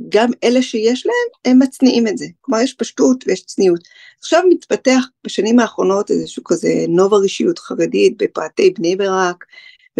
גם 0.09 0.29
אלה 0.43 0.61
שיש 0.61 1.05
להם, 1.05 1.53
הם 1.53 1.59
מצניעים 1.59 2.07
את 2.07 2.17
זה. 2.17 2.25
כלומר, 2.41 2.61
יש 2.61 2.73
פשטות 2.73 3.23
ויש 3.27 3.45
צניעות. 3.45 3.79
עכשיו 4.19 4.43
מתפתח 4.49 5.03
בשנים 5.25 5.59
האחרונות 5.59 6.11
איזשהו 6.11 6.43
כזה 6.43 6.69
נובה 6.89 7.17
רישיות 7.17 7.59
חרדית 7.59 8.17
בפאתי 8.17 8.69
בני 8.69 8.95
ברק 8.95 9.45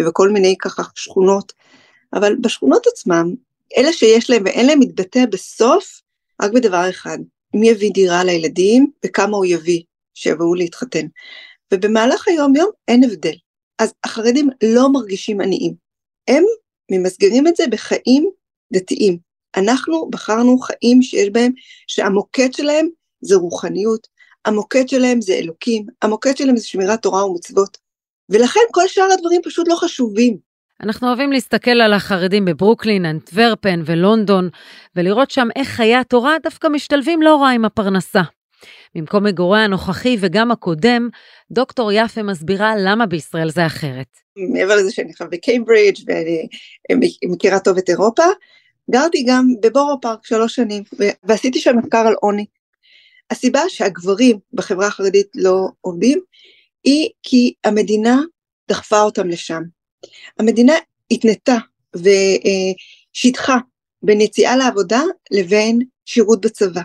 ובכל 0.00 0.30
מיני 0.30 0.54
ככה 0.58 0.82
שכונות, 0.94 1.52
אבל 2.14 2.36
בשכונות 2.40 2.86
עצמם, 2.86 3.34
אלה 3.76 3.92
שיש 3.92 4.30
להם 4.30 4.42
ואין 4.44 4.66
להם 4.66 4.80
מתבטא 4.80 5.26
בסוף 5.30 6.00
רק 6.42 6.52
בדבר 6.52 6.90
אחד, 6.90 7.18
מי 7.54 7.68
יביא 7.68 7.90
דירה 7.94 8.24
לילדים 8.24 8.90
וכמה 9.06 9.36
הוא 9.36 9.44
יביא 9.44 9.82
שיבואו 10.14 10.54
להתחתן. 10.54 11.06
ובמהלך 11.74 12.28
היום 12.28 12.56
יום 12.56 12.70
אין 12.88 13.04
הבדל. 13.04 13.34
אז 13.78 13.92
החרדים 14.04 14.48
לא 14.64 14.92
מרגישים 14.92 15.40
עניים. 15.40 15.74
הם 16.28 16.44
ממסגרים 16.90 17.46
את 17.46 17.56
זה 17.56 17.64
בחיים 17.70 18.30
דתיים. 18.72 19.25
אנחנו 19.56 20.10
בחרנו 20.10 20.58
חיים 20.58 21.02
שיש 21.02 21.28
בהם, 21.32 21.52
שהמוקד 21.86 22.52
שלהם 22.52 22.86
זה 23.20 23.36
רוחניות, 23.36 24.06
המוקד 24.44 24.88
שלהם 24.88 25.20
זה 25.20 25.34
אלוקים, 25.34 25.86
המוקד 26.02 26.36
שלהם 26.36 26.56
זה 26.56 26.66
שמירת 26.66 27.02
תורה 27.02 27.26
ומצוות. 27.26 27.78
ולכן 28.30 28.60
כל 28.72 28.88
שאר 28.88 29.08
הדברים 29.12 29.40
פשוט 29.44 29.68
לא 29.68 29.74
חשובים. 29.74 30.36
אנחנו 30.82 31.08
אוהבים 31.08 31.32
להסתכל 31.32 31.70
על 31.70 31.92
החרדים 31.92 32.44
בברוקלין, 32.44 33.06
אנטוורפן 33.06 33.82
ולונדון, 33.84 34.48
ולראות 34.96 35.30
שם 35.30 35.48
איך 35.56 35.68
חיי 35.68 35.96
התורה 35.96 36.36
דווקא 36.42 36.68
משתלבים 36.68 37.22
לא 37.22 37.36
רע 37.36 37.48
עם 37.50 37.64
הפרנסה. 37.64 38.22
במקום 38.94 39.24
מגורי 39.24 39.60
הנוכחי 39.60 40.16
וגם 40.20 40.50
הקודם, 40.50 41.08
דוקטור 41.50 41.92
יפה 41.92 42.22
מסבירה 42.22 42.72
למה 42.76 43.06
בישראל 43.06 43.50
זה 43.50 43.66
אחרת. 43.66 44.06
מעבר 44.36 44.76
לזה 44.76 44.92
שאני 44.92 45.14
חייב 45.14 45.30
בקיימברידג' 45.30 45.96
ואני 46.06 46.48
מכירה 47.24 47.60
טוב 47.60 47.78
את 47.78 47.88
אירופה, 47.88 48.24
גרתי 48.90 49.24
גם 49.28 49.46
בבורו 49.62 50.00
פארק 50.00 50.26
שלוש 50.26 50.54
שנים, 50.54 50.82
ועשיתי 51.24 51.60
שם 51.60 51.76
מחקר 51.78 52.06
על 52.06 52.14
עוני. 52.20 52.46
הסיבה 53.30 53.60
שהגברים 53.68 54.38
בחברה 54.52 54.86
החרדית 54.86 55.26
לא 55.34 55.68
עובדים, 55.80 56.20
היא 56.84 57.10
כי 57.22 57.54
המדינה 57.64 58.20
דחפה 58.68 59.00
אותם 59.00 59.28
לשם. 59.28 59.62
המדינה 60.38 60.72
התנתה 61.10 61.56
ושיטחה 61.96 63.56
בין 64.02 64.20
יציאה 64.20 64.56
לעבודה 64.56 65.02
לבין 65.30 65.78
שירות 66.04 66.40
בצבא. 66.40 66.82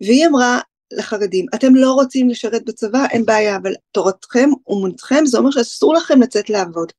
והיא 0.00 0.26
אמרה 0.26 0.60
לחרדים, 0.92 1.46
אתם 1.54 1.74
לא 1.74 1.92
רוצים 1.92 2.28
לשרת 2.28 2.64
בצבא, 2.64 3.06
אין 3.10 3.24
בעיה, 3.24 3.56
אבל 3.56 3.72
תורתכם 3.92 4.50
אומנותכם 4.66 5.26
זה 5.26 5.38
אומר 5.38 5.50
שאסור 5.50 5.94
לכם 5.94 6.22
לצאת 6.22 6.50
לעבוד. 6.50 6.92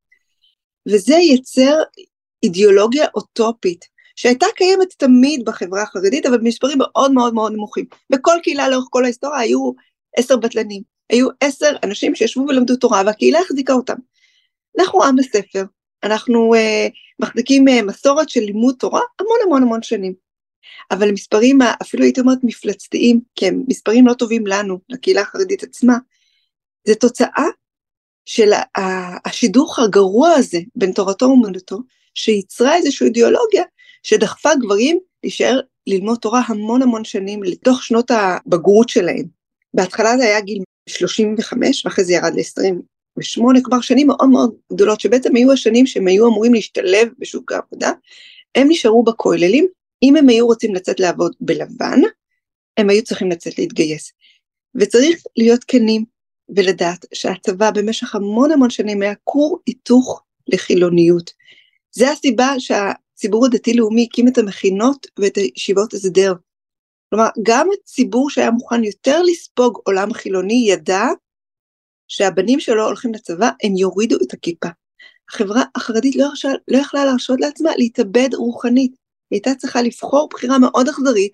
וזה 0.88 1.16
ייצר 1.16 1.76
אידיאולוגיה 2.44 3.08
אוטופית, 3.16 3.86
שהייתה 4.16 4.46
קיימת 4.56 4.94
תמיד 4.98 5.46
בחברה 5.46 5.82
החרדית, 5.82 6.26
אבל 6.26 6.38
במספרים 6.38 6.78
מאוד 6.78 7.12
מאוד 7.12 7.34
מאוד 7.34 7.54
נמוכים. 7.54 7.86
בכל 8.10 8.38
קהילה 8.44 8.70
לאורך 8.70 8.88
כל 8.90 9.04
ההיסטוריה 9.04 9.40
היו 9.40 9.72
עשר 10.18 10.38
בטלנים, 10.38 10.82
היו 11.10 11.28
עשר 11.40 11.76
אנשים 11.84 12.16
שישבו 12.16 12.42
ולמדו 12.42 12.76
תורה, 12.76 13.02
והקהילה 13.06 13.40
החזיקה 13.40 13.74
אותם. 13.74 13.96
אנחנו 14.80 15.04
עם 15.04 15.20
הספר, 15.20 15.64
אנחנו 16.04 16.54
uh, 16.56 16.92
מחזיקים 17.20 17.68
uh, 17.68 17.72
מסורת 17.88 18.30
של 18.30 18.40
לימוד 18.40 18.76
תורה 18.80 19.02
המון 19.20 19.38
המון 19.46 19.64
המון 19.64 19.84
שנים. 19.84 20.14
אבל 20.92 21.12
מספרים, 21.12 21.60
אפילו 21.82 22.04
הייתי 22.04 22.22
אומרת 22.22 22.38
מפלצתיים, 22.44 23.22
כי 23.36 23.48
הם 23.48 23.64
מספרים 23.68 24.08
לא 24.08 24.14
טובים 24.14 24.48
לנו, 24.48 24.80
לקהילה 24.90 25.22
החרדית 25.22 25.64
עצמה, 25.64 25.98
זה 26.88 26.96
תוצאה 26.96 27.46
של 28.26 28.52
השידוך 29.26 29.80
הגרוע 29.80 30.30
הזה 30.30 30.60
בין 30.76 30.92
תורתו 30.92 31.26
אומנותו, 31.26 31.80
שייצרה 32.16 32.76
איזושהי 32.76 33.08
אידיאולוגיה 33.08 33.64
שדחפה 34.04 34.50
גברים 34.62 35.00
להישאר 35.24 35.60
ללמוד 35.88 36.18
תורה 36.18 36.42
המון 36.48 36.82
המון 36.82 37.04
שנים 37.04 37.44
לתוך 37.44 37.84
שנות 37.84 38.12
הבגרות 38.12 38.90
שלהם. 38.90 39.26
בהתחלה 39.74 40.18
זה 40.18 40.24
היה 40.24 40.42
גיל 40.42 40.64
35 40.90 41.86
ואחרי 41.86 42.06
זה 42.06 42.14
ירד 42.14 42.34
ל-20 42.36 42.76
ושמונה, 43.18 43.60
כלומר 43.64 43.82
שנים 43.82 44.08
מאוד 44.08 44.30
מאוד 44.30 44.54
גדולות, 44.74 45.00
שבעצם 45.00 45.36
היו 45.36 45.52
השנים 45.52 45.86
שהם 45.86 46.08
היו 46.08 46.28
אמורים 46.28 46.54
להשתלב 46.54 47.08
בשוק 47.20 47.52
העבודה, 47.52 47.92
הם 48.56 48.68
נשארו 48.70 49.04
בכוללים, 49.04 49.68
אם 50.04 50.16
הם 50.16 50.30
היו 50.30 50.46
רוצים 50.46 50.76
לצאת 50.76 51.00
לעבוד 51.00 51.36
בלבן, 51.40 52.00
הם 52.78 52.90
היו 52.90 53.04
צריכים 53.04 53.30
לצאת 53.30 53.58
להתגייס. 53.58 54.12
וצריך 54.76 55.24
להיות 55.38 55.64
כנים 55.64 56.06
ולדעת 56.56 57.06
שהצבא 57.14 57.72
במשך 57.72 58.16
המון 58.16 58.52
המון 58.52 58.70
שנים 58.70 59.02
היה 59.02 59.14
כור 59.24 59.60
היתוך 59.68 60.24
לחילוניות. 60.48 61.32
זה 61.92 62.12
הסיבה 62.12 62.54
שהציבור 62.60 63.46
הדתי-לאומי 63.46 64.08
הקים 64.10 64.28
את 64.28 64.38
המכינות 64.38 65.08
ואת 65.20 65.36
הישיבות 65.36 65.94
הסדר. 65.94 66.34
כלומר, 67.10 67.28
גם 67.44 67.68
הציבור 67.74 68.30
שהיה 68.30 68.52
מוכן 68.52 68.84
יותר 68.84 69.22
לספוג 69.22 69.80
עולם 69.84 70.14
חילוני 70.14 70.66
ידע 70.68 71.04
שהבנים 72.08 72.60
שלו 72.60 72.86
הולכים 72.86 73.14
לצבא, 73.14 73.50
הם 73.64 73.76
יורידו 73.76 74.16
את 74.24 74.34
הכיפה. 74.34 74.68
החברה 75.30 75.64
החרדית 75.76 76.16
לא, 76.16 76.26
הרשה, 76.26 76.50
לא 76.68 76.78
יכלה 76.78 77.06
להרשות 77.06 77.42
לעצמה 77.42 77.70
להתאבד 77.78 78.30
רוחנית. 78.34 78.92
היא 79.32 79.38
הייתה 79.38 79.56
צריכה 79.56 79.82
לבחור 79.82 80.30
בחירה 80.34 80.60
מאוד 80.60 80.90
אכזרית, 80.90 81.32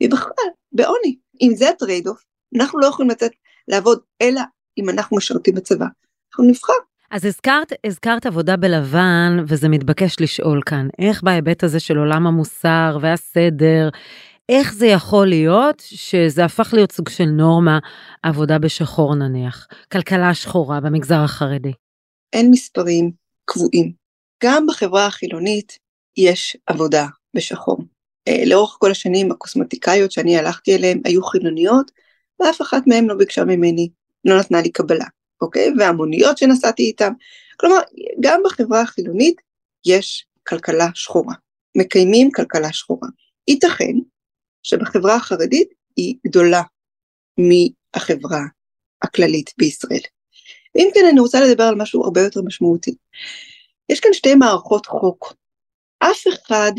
והיא 0.00 0.10
בחרה 0.10 0.44
בעוני. 0.72 1.16
אם 1.42 1.52
זה 1.56 1.68
ה 1.68 1.75
trade 1.75 2.08
off, 2.08 2.24
אנחנו 2.56 2.78
לא 2.78 2.86
יכולים 2.86 3.10
לצאת 3.10 3.32
לעבוד, 3.68 4.00
אלא 4.22 4.40
אם 4.78 4.90
אנחנו 4.90 5.16
משרתים 5.16 5.54
בצבא. 5.54 5.86
אנחנו 6.30 6.44
נבחר. 6.44 6.72
אז 7.14 7.24
הזכרת, 7.24 7.72
הזכרת 7.86 8.26
עבודה 8.26 8.56
בלבן, 8.56 9.36
וזה 9.48 9.68
מתבקש 9.68 10.16
לשאול 10.20 10.62
כאן, 10.66 10.88
איך 10.98 11.22
בהיבט 11.22 11.64
הזה 11.64 11.80
של 11.80 11.98
עולם 11.98 12.26
המוסר 12.26 12.98
והסדר, 13.00 13.88
איך 14.48 14.74
זה 14.74 14.86
יכול 14.86 15.26
להיות 15.26 15.82
שזה 15.86 16.44
הפך 16.44 16.74
להיות 16.74 16.92
סוג 16.92 17.08
של 17.08 17.24
נורמה, 17.24 17.78
עבודה 18.22 18.58
בשחור 18.58 19.14
נניח, 19.14 19.66
כלכלה 19.92 20.34
שחורה 20.34 20.80
במגזר 20.80 21.18
החרדי? 21.18 21.72
אין 22.32 22.50
מספרים 22.50 23.10
קבועים. 23.44 23.92
גם 24.44 24.66
בחברה 24.66 25.06
החילונית 25.06 25.78
יש 26.16 26.56
עבודה 26.66 27.06
בשחור. 27.36 27.78
אה, 28.28 28.42
לאורך 28.46 28.76
כל 28.78 28.90
השנים 28.90 29.32
הקוסמטיקאיות 29.32 30.12
שאני 30.12 30.38
הלכתי 30.38 30.76
אליהן 30.76 31.00
היו 31.04 31.24
חילוניות, 31.24 31.90
ואף 32.40 32.62
אחת 32.62 32.82
מהן 32.86 33.06
לא 33.06 33.14
ביקשה 33.14 33.44
ממני, 33.44 33.88
לא 34.24 34.38
נתנה 34.38 34.62
לי 34.62 34.70
קבלה, 34.70 35.06
אוקיי? 35.44 35.72
והמוניות 35.78 36.38
שנסעתי 36.38 36.82
איתן. 36.82 37.12
כלומר, 37.60 37.80
גם 38.20 38.40
בחברה 38.44 38.80
החילונית 38.80 39.40
יש 39.86 40.26
כלכלה 40.48 40.88
שחורה. 40.94 41.34
מקיימים 41.76 42.30
כלכלה 42.30 42.72
שחורה. 42.72 43.08
ייתכן 43.48 43.94
שבחברה 44.62 45.14
החרדית 45.16 45.68
היא 45.96 46.16
גדולה 46.26 46.62
מהחברה 47.38 48.40
הכללית 49.02 49.50
בישראל. 49.58 50.00
ואם 50.74 50.88
כן, 50.94 51.00
אני 51.10 51.20
רוצה 51.20 51.40
לדבר 51.40 51.64
על 51.64 51.74
משהו 51.74 52.04
הרבה 52.04 52.20
יותר 52.20 52.40
משמעותי. 52.42 52.94
יש 53.88 54.00
כאן 54.00 54.12
שתי 54.12 54.34
מערכות 54.34 54.86
חוק. 54.86 55.34
אף 55.98 56.24
אחד 56.28 56.72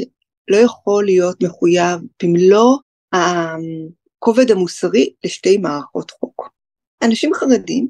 לא 0.47 0.58
יכול 0.58 1.06
להיות 1.06 1.43
מחויב 1.43 1.99
במלוא 2.23 2.78
הכובד 3.13 4.51
המוסרי 4.51 5.13
לשתי 5.23 5.58
מערכות 5.58 6.12
חוק. 6.12 6.49
אנשים 7.04 7.34
חרדים 7.34 7.88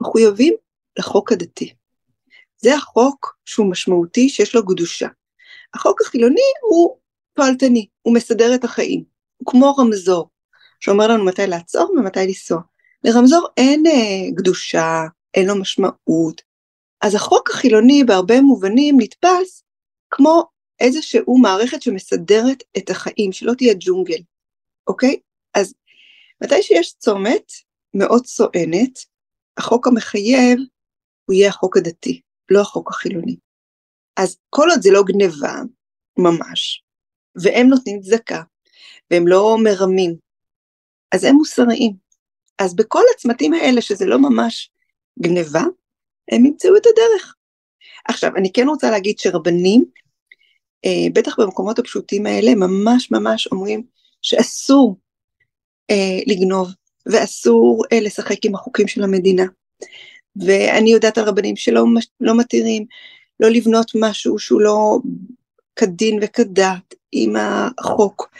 מחויבים 0.00 0.54
לחוק 0.98 1.32
הדתי. 1.32 1.74
זה 2.56 2.74
החוק 2.74 3.36
שהוא 3.44 3.70
משמעותי, 3.70 4.28
שיש 4.28 4.54
לו 4.54 4.66
קדושה. 4.66 5.08
החוק 5.74 6.00
החילוני 6.00 6.50
הוא 6.62 6.96
פעלתני, 7.34 7.86
הוא 8.02 8.14
מסדר 8.14 8.54
את 8.54 8.64
החיים. 8.64 9.04
הוא 9.36 9.46
כמו 9.46 9.74
רמזור, 9.74 10.28
שאומר 10.80 11.06
לנו 11.06 11.24
מתי 11.24 11.46
לעצור 11.46 11.90
ומתי 11.90 12.26
לנסוע. 12.26 12.60
לרמזור 13.04 13.48
אין 13.56 13.86
אה, 13.86 14.36
קדושה, 14.36 15.02
אין 15.34 15.46
לו 15.46 15.60
משמעות. 15.60 16.42
אז 17.00 17.14
החוק 17.14 17.50
החילוני 17.50 18.04
בהרבה 18.04 18.40
מובנים 18.40 18.96
נתפס 19.00 19.62
כמו 20.10 20.44
איזשהו 20.80 21.38
מערכת 21.38 21.82
שמסדרת 21.82 22.62
את 22.78 22.90
החיים, 22.90 23.32
שלא 23.32 23.52
תהיה 23.54 23.74
ג'ונגל, 23.78 24.18
אוקיי? 24.86 25.16
אז 25.54 25.74
מתי 26.44 26.62
שיש 26.62 26.94
צומת 26.98 27.52
מאוד 27.94 28.26
סואנת, 28.26 28.98
החוק 29.58 29.86
המחייב 29.86 30.58
הוא 31.24 31.34
יהיה 31.34 31.48
החוק 31.48 31.76
הדתי, 31.76 32.20
לא 32.50 32.60
החוק 32.60 32.90
החילוני. 32.90 33.36
אז 34.16 34.36
כל 34.50 34.68
עוד 34.70 34.82
זה 34.82 34.90
לא 34.92 35.02
גניבה, 35.02 35.60
ממש, 36.18 36.84
והם 37.42 37.66
נותנים 37.66 38.00
צדקה, 38.00 38.42
והם 39.10 39.28
לא 39.28 39.56
מרמים, 39.64 40.16
אז 41.14 41.24
הם 41.24 41.34
מוסריים. 41.34 41.96
אז 42.58 42.76
בכל 42.76 43.02
הצמתים 43.14 43.54
האלה, 43.54 43.80
שזה 43.80 44.06
לא 44.06 44.18
ממש 44.18 44.70
גניבה, 45.22 45.62
הם 46.32 46.46
ימצאו 46.46 46.76
את 46.76 46.86
הדרך. 46.86 47.34
עכשיו, 48.08 48.36
אני 48.36 48.52
כן 48.52 48.68
רוצה 48.68 48.90
להגיד 48.90 49.18
שרבנים, 49.18 49.84
אה, 50.84 51.10
בטח 51.12 51.40
במקומות 51.40 51.78
הפשוטים 51.78 52.26
האלה, 52.26 52.54
ממש 52.54 53.10
ממש 53.10 53.46
אומרים 53.46 53.86
שאסור 54.22 54.96
אה, 55.90 56.18
לגנוב, 56.26 56.68
ואסור 57.06 57.84
אה, 57.92 58.00
לשחק 58.00 58.44
עם 58.44 58.54
החוקים 58.54 58.88
של 58.88 59.02
המדינה. 59.02 59.44
ואני 60.36 60.90
יודעת 60.92 61.18
על 61.18 61.24
רבנים 61.24 61.56
שלא 61.56 61.84
לא 62.20 62.38
מתירים 62.38 62.84
לא 63.40 63.48
לבנות 63.48 63.92
משהו 63.94 64.38
שהוא 64.38 64.60
לא 64.60 64.98
כדין 65.76 66.18
וכדת 66.22 66.94
עם 67.12 67.34
החוק, 67.36 68.30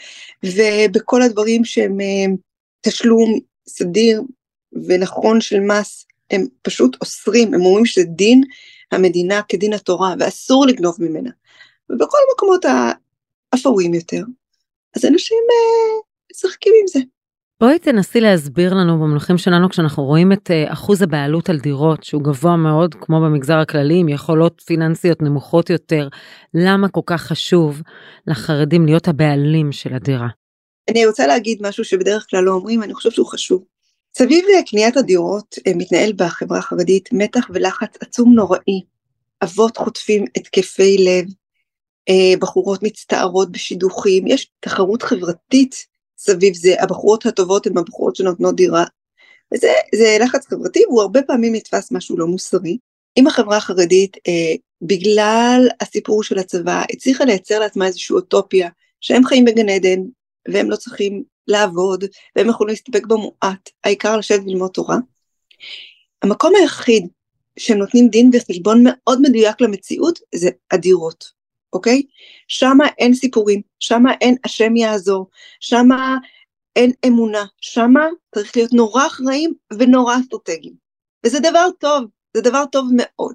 ובכל 0.43 1.21
הדברים 1.21 1.65
שהם 1.65 2.01
אה, 2.01 2.35
תשלום 2.81 3.39
סדיר 3.67 4.21
ונכון 4.87 5.41
של 5.41 5.59
מס, 5.59 6.05
הם 6.31 6.45
פשוט 6.61 6.97
אוסרים, 7.01 7.53
הם 7.53 7.61
אומרים 7.61 7.85
שזה 7.85 8.03
דין 8.03 8.43
המדינה 8.91 9.41
כדין 9.49 9.73
התורה, 9.73 10.13
ואסור 10.19 10.65
לגנוב 10.65 10.95
ממנה. 10.99 11.29
ובכל 11.89 12.17
המקומות 12.29 12.65
האפורים 13.53 13.93
יותר, 13.93 14.23
אז 14.95 15.05
אנשים 15.05 15.37
אה, 15.51 15.99
משחקים 16.31 16.73
עם 16.81 16.87
זה. 16.87 16.99
בואי 17.61 17.79
תנסי 17.79 18.21
להסביר 18.21 18.73
לנו 18.73 18.93
במונחים 18.93 19.37
שלנו 19.37 19.69
כשאנחנו 19.69 20.03
רואים 20.03 20.31
את 20.31 20.51
אה, 20.51 20.73
אחוז 20.73 21.01
הבעלות 21.01 21.49
על 21.49 21.59
דירות 21.59 22.03
שהוא 22.03 22.23
גבוה 22.23 22.55
מאוד 22.55 22.95
כמו 22.95 23.21
במגזר 23.21 23.57
הכללי 23.57 23.99
עם 23.99 24.09
יכולות 24.09 24.61
פיננסיות 24.65 25.21
נמוכות 25.21 25.69
יותר, 25.69 26.07
למה 26.53 26.89
כל 26.89 27.01
כך 27.05 27.21
חשוב 27.21 27.81
לחרדים 28.27 28.85
להיות 28.85 29.07
הבעלים 29.07 29.71
של 29.71 29.93
הדירה? 29.93 30.27
אני 30.89 31.05
רוצה 31.05 31.27
להגיד 31.27 31.57
משהו 31.61 31.83
שבדרך 31.83 32.25
כלל 32.29 32.43
לא 32.43 32.51
אומרים, 32.51 32.83
אני 32.83 32.93
חושב 32.93 33.11
שהוא 33.11 33.27
חשוב. 33.27 33.63
סביב 34.17 34.45
אה, 34.55 34.63
קניית 34.63 34.97
הדירות 34.97 35.55
אה, 35.67 35.71
מתנהל 35.75 36.13
בחברה 36.15 36.57
החרדית 36.57 37.09
מתח 37.13 37.47
ולחץ 37.53 37.97
עצום 38.01 38.33
נוראי. 38.33 38.81
אבות 39.43 39.77
חוטפים 39.77 40.25
התקפי 40.35 40.97
לב, 40.97 41.25
בחורות 42.39 42.83
מצטערות 42.83 43.51
בשידוכים, 43.51 44.27
יש 44.27 44.51
תחרות 44.59 45.03
חברתית 45.03 45.85
סביב 46.17 46.55
זה, 46.55 46.75
הבחורות 46.79 47.25
הטובות 47.25 47.67
הן 47.67 47.77
הבחורות 47.77 48.15
שנותנות 48.15 48.55
דירה, 48.55 48.83
וזה 49.53 50.17
לחץ 50.19 50.47
חברתי 50.47 50.85
והוא 50.85 51.01
הרבה 51.01 51.21
פעמים 51.21 51.55
נתפס 51.55 51.91
משהו 51.91 52.17
לא 52.17 52.27
מוסרי. 52.27 52.77
אם 53.17 53.27
החברה 53.27 53.57
החרדית 53.57 54.17
אה, 54.27 54.55
בגלל 54.81 55.67
הסיפור 55.81 56.23
של 56.23 56.39
הצבא 56.39 56.83
הצליחה 56.93 57.25
לייצר 57.25 57.59
לעצמה 57.59 57.87
איזושהי 57.87 58.13
אוטופיה 58.13 58.69
שהם 59.01 59.25
חיים 59.25 59.45
בגן 59.45 59.69
עדן 59.69 59.99
והם 60.47 60.69
לא 60.69 60.75
צריכים 60.75 61.23
לעבוד 61.47 62.03
והם 62.35 62.49
יכולים 62.49 62.69
להסתפק 62.69 63.05
במועט, 63.05 63.69
העיקר 63.83 64.17
לשבת 64.17 64.41
וללמוד 64.45 64.71
תורה. 64.71 64.97
המקום 66.21 66.53
היחיד 66.55 67.07
שהם 67.59 67.77
נותנים 67.77 68.07
דין 68.09 68.31
וחשבון 68.33 68.83
מאוד 68.85 69.21
מדויק 69.21 69.61
למציאות 69.61 70.19
זה 70.35 70.49
הדירות. 70.71 71.36
אוקיי? 71.73 72.01
שמה 72.47 72.87
אין 72.97 73.13
סיפורים, 73.13 73.61
שמה 73.79 74.13
אין 74.21 74.35
השם 74.45 74.75
יעזור, 74.75 75.29
שמה 75.59 76.17
אין 76.75 76.91
אמונה, 77.07 77.45
שמה 77.61 78.07
צריך 78.35 78.57
להיות 78.57 78.73
נורא 78.73 79.07
אחראים 79.07 79.53
ונורא 79.73 80.15
אסטרטגיים. 80.19 80.73
וזה 81.25 81.39
דבר 81.39 81.67
טוב, 81.79 82.03
זה 82.33 82.41
דבר 82.41 82.63
טוב 82.71 82.89
מאוד. 82.95 83.33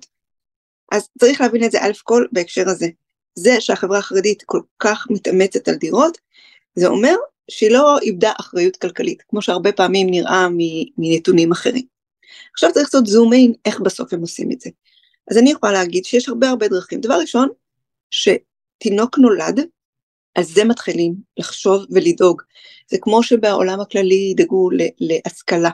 אז 0.93 1.09
צריך 1.19 1.41
להבין 1.41 1.65
את 1.65 1.71
זה 1.71 1.79
א' 1.83 1.93
כל 2.03 2.27
בהקשר 2.33 2.69
הזה. 2.69 2.87
זה 3.35 3.61
שהחברה 3.61 3.99
החרדית 3.99 4.43
כל 4.43 4.61
כך 4.79 5.07
מתאמצת 5.11 5.69
על 5.69 5.75
דירות, 5.75 6.19
זה 6.75 6.87
אומר 6.87 7.15
שהיא 7.51 7.71
לא 7.71 7.99
איבדה 7.99 8.33
אחריות 8.41 8.77
כלכלית, 8.77 9.23
כמו 9.29 9.43
שהרבה 9.43 9.73
פעמים 9.73 10.11
נראה 10.11 10.47
מנתונים 10.99 11.53
אחרים. 11.53 11.87
עכשיו 12.53 12.73
צריך 12.73 12.87
לעשות 12.87 13.07
זום 13.07 13.33
אין 13.33 13.53
איך 13.65 13.81
בסוף 13.81 14.13
הם 14.13 14.21
עושים 14.21 14.53
את 14.53 14.61
זה. 14.61 14.71
אז 15.31 15.39
אני 15.39 15.51
יכולה 15.51 15.73
להגיד 15.73 16.05
שיש 16.05 16.29
הרבה 16.29 16.49
הרבה 16.49 16.69
דרכים. 16.69 17.01
דבר 17.01 17.15
ראשון, 17.15 17.49
שתינוק 18.13 19.19
נולד, 19.19 19.61
על 20.35 20.45
זה 20.45 20.65
מתחילים 20.65 21.15
לחשוב 21.37 21.85
ולדאוג. 21.91 22.43
זה 22.91 22.99
כמו 23.01 23.23
שבעולם 23.23 23.81
הכללי 23.81 24.29
ידאגו 24.31 24.69
להשכלה, 25.01 25.71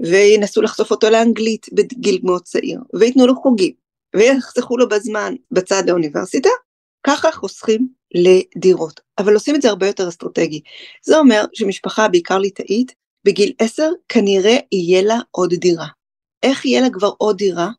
וינסו 0.00 0.62
לחשוף 0.62 0.90
אותו 0.90 1.10
לאנגלית 1.10 1.66
בגיל 1.72 2.20
מאוד 2.22 2.42
צעיר, 2.42 2.80
וייתנו 2.94 3.26
לו 3.26 3.34
חוגים, 3.42 3.72
ויחסכו 4.16 4.76
לו 4.76 4.88
בזמן 4.88 5.34
בצד 5.50 5.82
האוניברסיטה, 5.88 6.48
ככה 7.06 7.32
חוסכים 7.32 7.88
לדירות. 8.14 9.00
אבל 9.18 9.34
עושים 9.34 9.54
את 9.54 9.62
זה 9.62 9.68
הרבה 9.68 9.86
יותר 9.86 10.08
אסטרטגי. 10.08 10.60
זה 11.02 11.18
אומר 11.18 11.44
שמשפחה, 11.52 12.08
בעיקר 12.08 12.38
ליטאית, 12.38 12.94
בגיל 13.24 13.52
עשר 13.58 13.90
כנראה 14.08 14.56
יהיה 14.72 15.02
לה 15.02 15.18
עוד 15.30 15.54
דירה. 15.54 15.86
איך 16.42 16.64
יהיה 16.64 16.80
לה 16.80 16.90
כבר 16.92 17.10
עוד 17.18 17.36
דירה? 17.36 17.70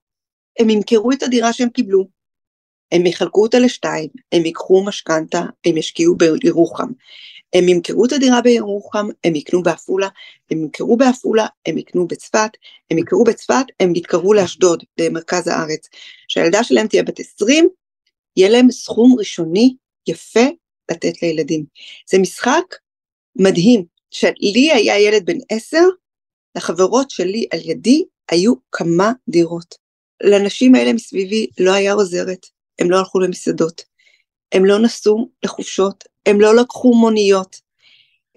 הם 0.60 0.70
ימכרו 0.70 1.12
את 1.12 1.24
הדירה 1.24 1.54
שהם 1.54 1.70
קיבלו, 1.70 2.08
הם 2.92 3.06
יחלקו 3.06 3.42
אותה 3.42 3.60
לשתיים, 3.60 4.10
הם 4.32 4.46
ייקחו 4.46 4.84
משכנתה, 4.84 5.42
הם 5.66 5.78
ישקיעו 5.78 6.16
בירוחם. 6.16 6.88
הם 7.54 7.70
ימכרו 7.70 8.06
את 8.06 8.12
הדירה 8.12 8.42
בירוחם, 8.42 9.08
הם 9.24 9.36
יקנו 9.36 9.64
בעפולה, 9.64 10.08
הם 10.52 10.58
ימכרו 10.62 10.98
בעפולה, 10.98 11.48
הם 11.66 11.78
יקנו 11.78 12.08
בצפת, 12.08 12.50
הם 12.92 12.98
יקרו 12.98 13.24
בצפת, 13.24 13.66
הם 13.80 13.96
יתקרבו 13.96 14.34
לאשדוד, 14.34 14.84
למרכז 15.00 15.48
הארץ. 15.48 15.90
כשהילדה 16.28 16.64
שלהם 16.64 16.88
תהיה 16.88 17.04
בת 17.04 17.20
20, 17.20 17.70
יהיה 18.38 18.50
להם 18.50 18.72
סכום 18.72 19.16
ראשוני 19.20 19.76
יפה 20.08 20.46
לתת 20.92 21.22
לילדים. 21.22 21.66
זה 22.10 22.20
משחק 22.20 22.76
מדהים, 23.36 23.86
שלי 24.12 24.72
היה 24.72 25.00
ילד 25.00 25.26
בן 25.26 25.38
10, 25.50 25.78
לחברות 26.56 27.10
שלי 27.10 27.48
על 27.54 27.60
ידי 27.64 28.04
היו 28.32 28.54
כמה 28.72 29.12
דירות. 29.30 29.76
לנשים 30.24 30.76
האלה 30.76 30.94
מסביבי 30.94 31.48
לא 31.60 31.72
היה 31.72 31.94
עוזרת, 31.94 32.46
הם 32.82 32.92
לא 32.92 32.98
הלכו 32.98 33.20
למסעדות, 33.20 33.84
הם 34.52 34.66
לא 34.66 34.80
נסעו 34.80 35.30
לחופשות, 35.44 36.04
הם 36.26 36.42
לא 36.42 36.56
לקחו 36.56 36.94
מוניות. 36.96 37.56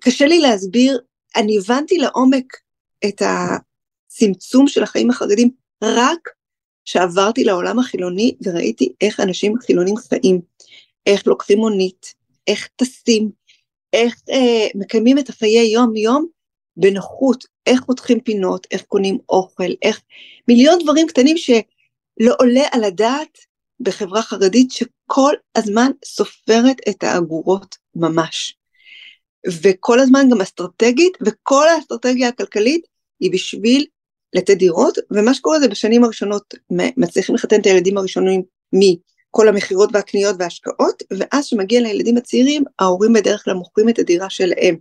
קשה 0.00 0.26
לי 0.26 0.38
להסביר, 0.38 1.00
אני 1.36 1.58
הבנתי 1.58 1.98
לעומק 1.98 2.56
את 3.04 3.22
הצמצום 3.22 4.68
של 4.68 4.82
החיים 4.82 5.10
החרדים 5.10 5.50
רק 5.82 6.28
כשעברתי 6.84 7.44
לעולם 7.44 7.78
החילוני 7.78 8.36
וראיתי 8.42 8.92
איך 9.00 9.20
אנשים 9.20 9.54
חילונים 9.58 9.96
חיים, 9.96 10.40
איך 11.06 11.26
לוקחים 11.26 11.58
מונית, 11.58 12.14
איך 12.46 12.68
טסים, 12.76 13.30
איך 13.92 14.22
אה, 14.30 14.66
מקיימים 14.74 15.18
את 15.18 15.28
החיי 15.28 15.72
יום-יום 15.72 16.26
בנוחות, 16.76 17.44
איך 17.66 17.84
פותחים 17.84 18.20
פינות, 18.20 18.66
איך 18.70 18.82
קונים 18.82 19.18
אוכל, 19.28 19.72
איך 19.82 20.00
מיליון 20.48 20.78
דברים 20.82 21.06
קטנים 21.06 21.36
שלא 21.36 22.34
עולה 22.38 22.64
על 22.72 22.84
הדעת 22.84 23.38
בחברה 23.80 24.22
חרדית 24.22 24.70
שכל 24.70 25.32
הזמן 25.56 25.90
סופרת 26.04 26.76
את 26.88 27.04
האגורות 27.04 27.76
ממש. 27.94 28.56
וכל 29.62 30.00
הזמן 30.00 30.28
גם 30.30 30.40
אסטרטגית, 30.40 31.18
וכל 31.26 31.68
האסטרטגיה 31.68 32.28
הכלכלית 32.28 32.86
היא 33.20 33.32
בשביל 33.32 33.86
לתת 34.34 34.56
דירות, 34.56 34.98
ומה 35.10 35.34
שקורה 35.34 35.60
זה 35.60 35.68
בשנים 35.68 36.04
הראשונות 36.04 36.54
מצליחים 36.70 37.34
לחתן 37.34 37.60
את 37.60 37.66
הילדים 37.66 37.98
הראשונים 37.98 38.42
מכל 38.72 39.48
המכירות 39.48 39.90
והקניות 39.92 40.36
וההשקעות, 40.38 41.02
ואז 41.18 41.46
כשמגיע 41.46 41.80
לילדים 41.80 42.16
הצעירים, 42.16 42.64
ההורים 42.78 43.12
בדרך 43.12 43.44
כלל 43.44 43.54
מוכרים 43.54 43.88
את 43.88 43.98
הדירה 43.98 44.30
שלהם, 44.30 44.76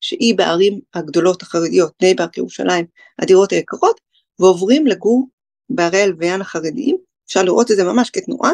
שהיא 0.00 0.34
בערים 0.38 0.80
הגדולות 0.94 1.42
החרדיות, 1.42 1.92
בני 2.00 2.14
ברק 2.14 2.38
ירושלים, 2.38 2.84
הדירות 3.18 3.52
היקרות, 3.52 4.00
ועוברים 4.38 4.86
לגור 4.86 5.28
בערי 5.70 6.02
הלוויין 6.02 6.40
החרדיים, 6.40 6.96
אפשר 7.32 7.42
לראות 7.42 7.70
את 7.70 7.76
זה 7.76 7.84
ממש 7.84 8.10
כתנועה, 8.10 8.50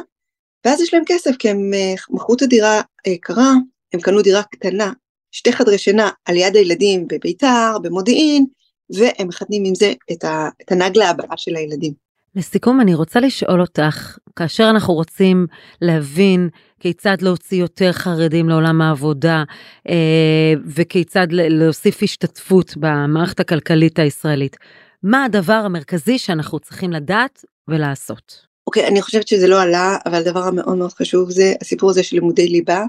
ואז 0.65 0.81
יש 0.81 0.95
להם 0.95 1.03
כסף 1.07 1.31
כי 1.39 1.49
הם 1.49 1.71
אה, 1.75 1.95
מכרו 2.11 2.35
את 2.35 2.43
הדירה 2.43 2.81
היקרה, 3.05 3.53
הם 3.95 4.01
קנו 4.01 4.23
דירה 4.23 4.43
קטנה, 4.43 4.93
שתי 5.31 5.53
חדרי 5.53 5.79
שינה 5.79 6.11
על 6.25 6.37
יד 6.37 6.57
הילדים 6.57 7.07
בביתר, 7.09 7.77
במודיעין, 7.83 8.47
והם 8.91 9.29
מחתנים 9.29 9.63
עם 9.67 9.75
זה 9.75 9.93
את, 10.13 10.25
ה, 10.25 10.49
את 10.63 10.73
הנגלה 10.73 11.11
הבאה 11.11 11.37
של 11.37 11.57
הילדים. 11.57 11.93
לסיכום, 12.35 12.81
אני 12.81 12.95
רוצה 12.95 13.21
לשאול 13.21 13.61
אותך, 13.61 14.19
כאשר 14.37 14.71
אנחנו 14.71 14.95
רוצים 14.95 15.47
להבין 15.83 16.49
כיצד 16.81 17.23
להוציא 17.23 17.61
יותר 17.61 17.93
חרדים 17.93 18.49
לעולם 18.49 18.81
העבודה, 18.81 19.45
אה, 19.89 20.53
וכיצד 20.67 21.27
להוסיף 21.31 22.03
השתתפות 22.03 22.77
במערכת 22.77 23.41
הכלכלית 23.41 23.99
הישראלית, 23.99 24.57
מה 25.03 25.25
הדבר 25.25 25.63
המרכזי 25.65 26.19
שאנחנו 26.19 26.59
צריכים 26.61 26.93
לדעת 26.93 27.45
ולעשות? 27.69 28.49
אוקיי, 28.69 28.87
אני 28.87 29.03
חושבת 29.03 29.29
שזה 29.29 29.47
לא 29.47 29.63
עלה, 29.63 29.97
אבל 30.07 30.15
הדבר 30.15 30.41
המאוד 30.41 30.77
מאוד 30.77 30.93
חשוב 30.93 31.31
זה 31.31 31.55
הסיפור 31.61 31.91
הזה 31.91 32.03
של 32.03 32.17
לימודי 32.17 32.49
ליבה, 32.49 32.85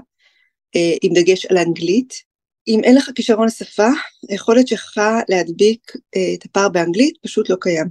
אה, 0.76 0.94
עם 1.02 1.12
דגש 1.14 1.46
על 1.46 1.58
אנגלית. 1.58 2.14
אם 2.68 2.80
אין 2.84 2.96
לך 2.96 3.10
כישרון 3.14 3.46
לשפה, 3.46 3.88
היכולת 4.28 4.68
שלך 4.68 5.00
להדביק 5.28 5.92
אה, 6.16 6.34
את 6.34 6.44
הפער 6.44 6.68
באנגלית 6.68 7.18
פשוט 7.22 7.50
לא 7.50 7.56
קיים. 7.60 7.86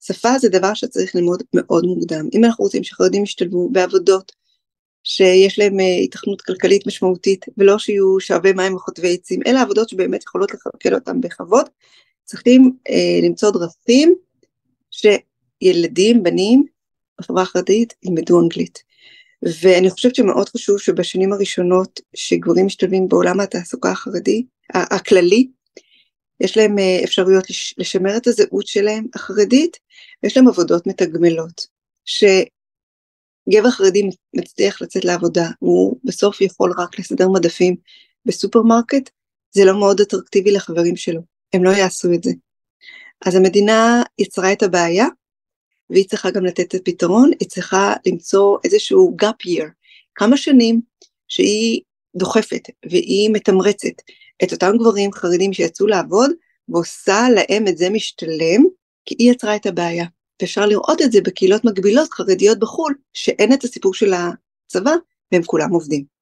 שפה 0.00 0.38
זה 0.38 0.48
דבר 0.48 0.74
שצריך 0.74 1.14
ללמוד 1.14 1.42
מאוד 1.54 1.84
מוקדם. 1.84 2.28
אם 2.34 2.44
אנחנו 2.44 2.64
רוצים 2.64 2.84
שחרדים 2.84 3.22
ישתלבו 3.22 3.68
בעבודות 3.72 4.32
שיש 5.04 5.58
להם 5.58 5.80
אה, 5.80 5.96
התכנות 6.04 6.42
כלכלית 6.42 6.86
משמעותית, 6.86 7.44
ולא 7.58 7.78
שיהיו 7.78 8.20
שואבי 8.20 8.52
מים 8.52 8.74
וחוטבי 8.74 9.14
עצים, 9.14 9.40
אלה 9.46 9.62
עבודות 9.62 9.88
שבאמת 9.88 10.22
יכולות 10.22 10.54
לכלכל 10.54 10.94
אותם 10.94 11.20
בכבוד, 11.20 11.66
צריכים 12.24 12.72
אה, 12.90 13.20
למצוא 13.22 13.50
דרכים 13.50 14.14
שילדים, 14.90 16.22
בנים, 16.22 16.73
בחברה 17.20 17.42
החרדית 17.42 17.94
ילמדו 18.02 18.40
אנגלית. 18.40 18.82
ואני 19.62 19.90
חושבת 19.90 20.14
שמאוד 20.14 20.48
חשוב 20.48 20.78
שבשנים 20.78 21.32
הראשונות 21.32 22.00
שגברים 22.16 22.66
משתלבים 22.66 23.08
בעולם 23.08 23.40
התעסוקה 23.40 23.90
החרדי, 23.90 24.44
הכללי, 24.74 25.48
יש 26.40 26.56
להם 26.56 26.78
אה, 26.78 27.00
אפשרויות 27.04 27.44
לשמר 27.78 28.16
את 28.16 28.26
הזהות 28.26 28.66
שלהם 28.66 29.06
החרדית, 29.14 29.76
ויש 30.22 30.36
להם 30.36 30.48
עבודות 30.48 30.86
מתגמלות. 30.86 31.66
שגבר 32.04 33.70
חרדי 33.70 34.10
מצליח 34.34 34.82
לצאת 34.82 35.04
לעבודה, 35.04 35.48
הוא 35.58 35.96
בסוף 36.04 36.40
יכול 36.40 36.72
רק 36.78 36.98
לסדר 36.98 37.28
מדפים 37.28 37.76
בסופרמרקט, 38.26 39.10
זה 39.52 39.64
לא 39.64 39.78
מאוד 39.78 40.00
אטרקטיבי 40.00 40.50
לחברים 40.50 40.96
שלו, 40.96 41.20
הם 41.52 41.64
לא 41.64 41.70
יעשו 41.70 42.12
את 42.14 42.22
זה. 42.22 42.30
אז 43.26 43.34
המדינה 43.34 44.02
יצרה 44.18 44.52
את 44.52 44.62
הבעיה, 44.62 45.06
והיא 45.90 46.08
צריכה 46.08 46.30
גם 46.30 46.44
לתת 46.44 46.74
את 46.74 46.74
הפתרון, 46.74 47.30
היא 47.40 47.48
צריכה 47.48 47.94
למצוא 48.06 48.58
איזשהו 48.64 49.16
gap 49.22 49.48
year, 49.48 49.66
כמה 50.14 50.36
שנים 50.36 50.80
שהיא 51.28 51.80
דוחפת 52.16 52.62
והיא 52.90 53.30
מתמרצת 53.32 54.02
את 54.44 54.52
אותם 54.52 54.72
גברים 54.78 55.12
חרדים 55.12 55.52
שיצאו 55.52 55.86
לעבוד 55.86 56.30
ועושה 56.68 57.26
להם 57.34 57.68
את 57.68 57.78
זה 57.78 57.90
משתלם, 57.90 58.64
כי 59.04 59.14
היא 59.18 59.32
יצרה 59.32 59.56
את 59.56 59.66
הבעיה. 59.66 60.04
ואפשר 60.42 60.66
לראות 60.66 61.02
את 61.02 61.12
זה 61.12 61.20
בקהילות 61.20 61.64
מקבילות 61.64 62.12
חרדיות 62.12 62.58
בחו"ל, 62.58 62.94
שאין 63.12 63.52
את 63.52 63.64
הסיפור 63.64 63.94
של 63.94 64.12
הצבא 64.12 64.92
והם 65.32 65.42
כולם 65.42 65.70
עובדים. 65.70 66.13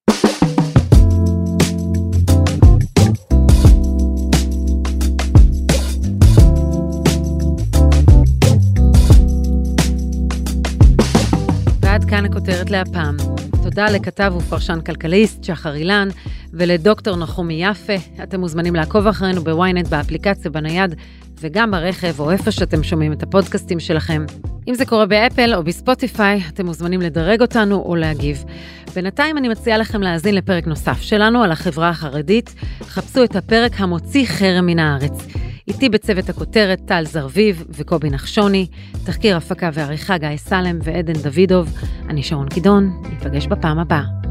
הכותרת 12.43 12.69
להפעם. 12.69 13.17
תודה 13.63 13.85
לכתב 13.85 14.33
ופרשן 14.37 14.79
כלכליסט 14.85 15.43
שחר 15.43 15.75
אילן 15.75 16.07
ולדוקטור 16.53 17.15
נחומי 17.15 17.65
יפה. 17.65 17.93
אתם 18.23 18.39
מוזמנים 18.39 18.75
לעקוב 18.75 19.07
אחרינו 19.07 19.43
בוויינט, 19.43 19.87
באפליקציה, 19.87 20.51
בנייד 20.51 20.95
וגם 21.41 21.71
ברכב 21.71 22.19
או 22.19 22.31
איפה 22.31 22.51
שאתם 22.51 22.83
שומעים 22.83 23.13
את 23.13 23.23
הפודקאסטים 23.23 23.79
שלכם. 23.79 24.25
אם 24.67 24.73
זה 24.73 24.85
קורה 24.85 25.05
באפל 25.05 25.55
או 25.55 25.63
בספוטיפיי, 25.63 26.41
אתם 26.47 26.65
מוזמנים 26.65 27.01
לדרג 27.01 27.41
אותנו 27.41 27.75
או 27.85 27.95
להגיב. 27.95 28.43
בינתיים 28.95 29.37
אני 29.37 29.49
מציעה 29.49 29.77
לכם 29.77 30.01
להאזין 30.01 30.35
לפרק 30.35 30.67
נוסף 30.67 31.01
שלנו 31.01 31.43
על 31.43 31.51
החברה 31.51 31.89
החרדית. 31.89 32.55
חפשו 32.81 33.23
את 33.23 33.35
הפרק 33.35 33.71
המוציא 33.77 34.25
חרם 34.25 34.65
מן 34.65 34.79
הארץ. 34.79 35.27
איתי 35.67 35.89
בצוות 35.89 36.29
הכותרת 36.29 36.81
טל 36.85 37.03
זרביב 37.05 37.63
וקובי 37.69 38.09
נחשוני, 38.09 38.67
תחקיר 39.05 39.37
הפקה 39.37 39.69
ועריכה 39.73 40.17
גיא 40.17 40.37
סלם 40.37 40.79
ועדן 40.83 41.13
דוידוב. 41.13 41.69
אני 42.09 42.23
שרון 42.23 42.49
קידון, 42.49 43.01
ניפגש 43.09 43.47
בפעם 43.47 43.79
הבאה. 43.79 44.22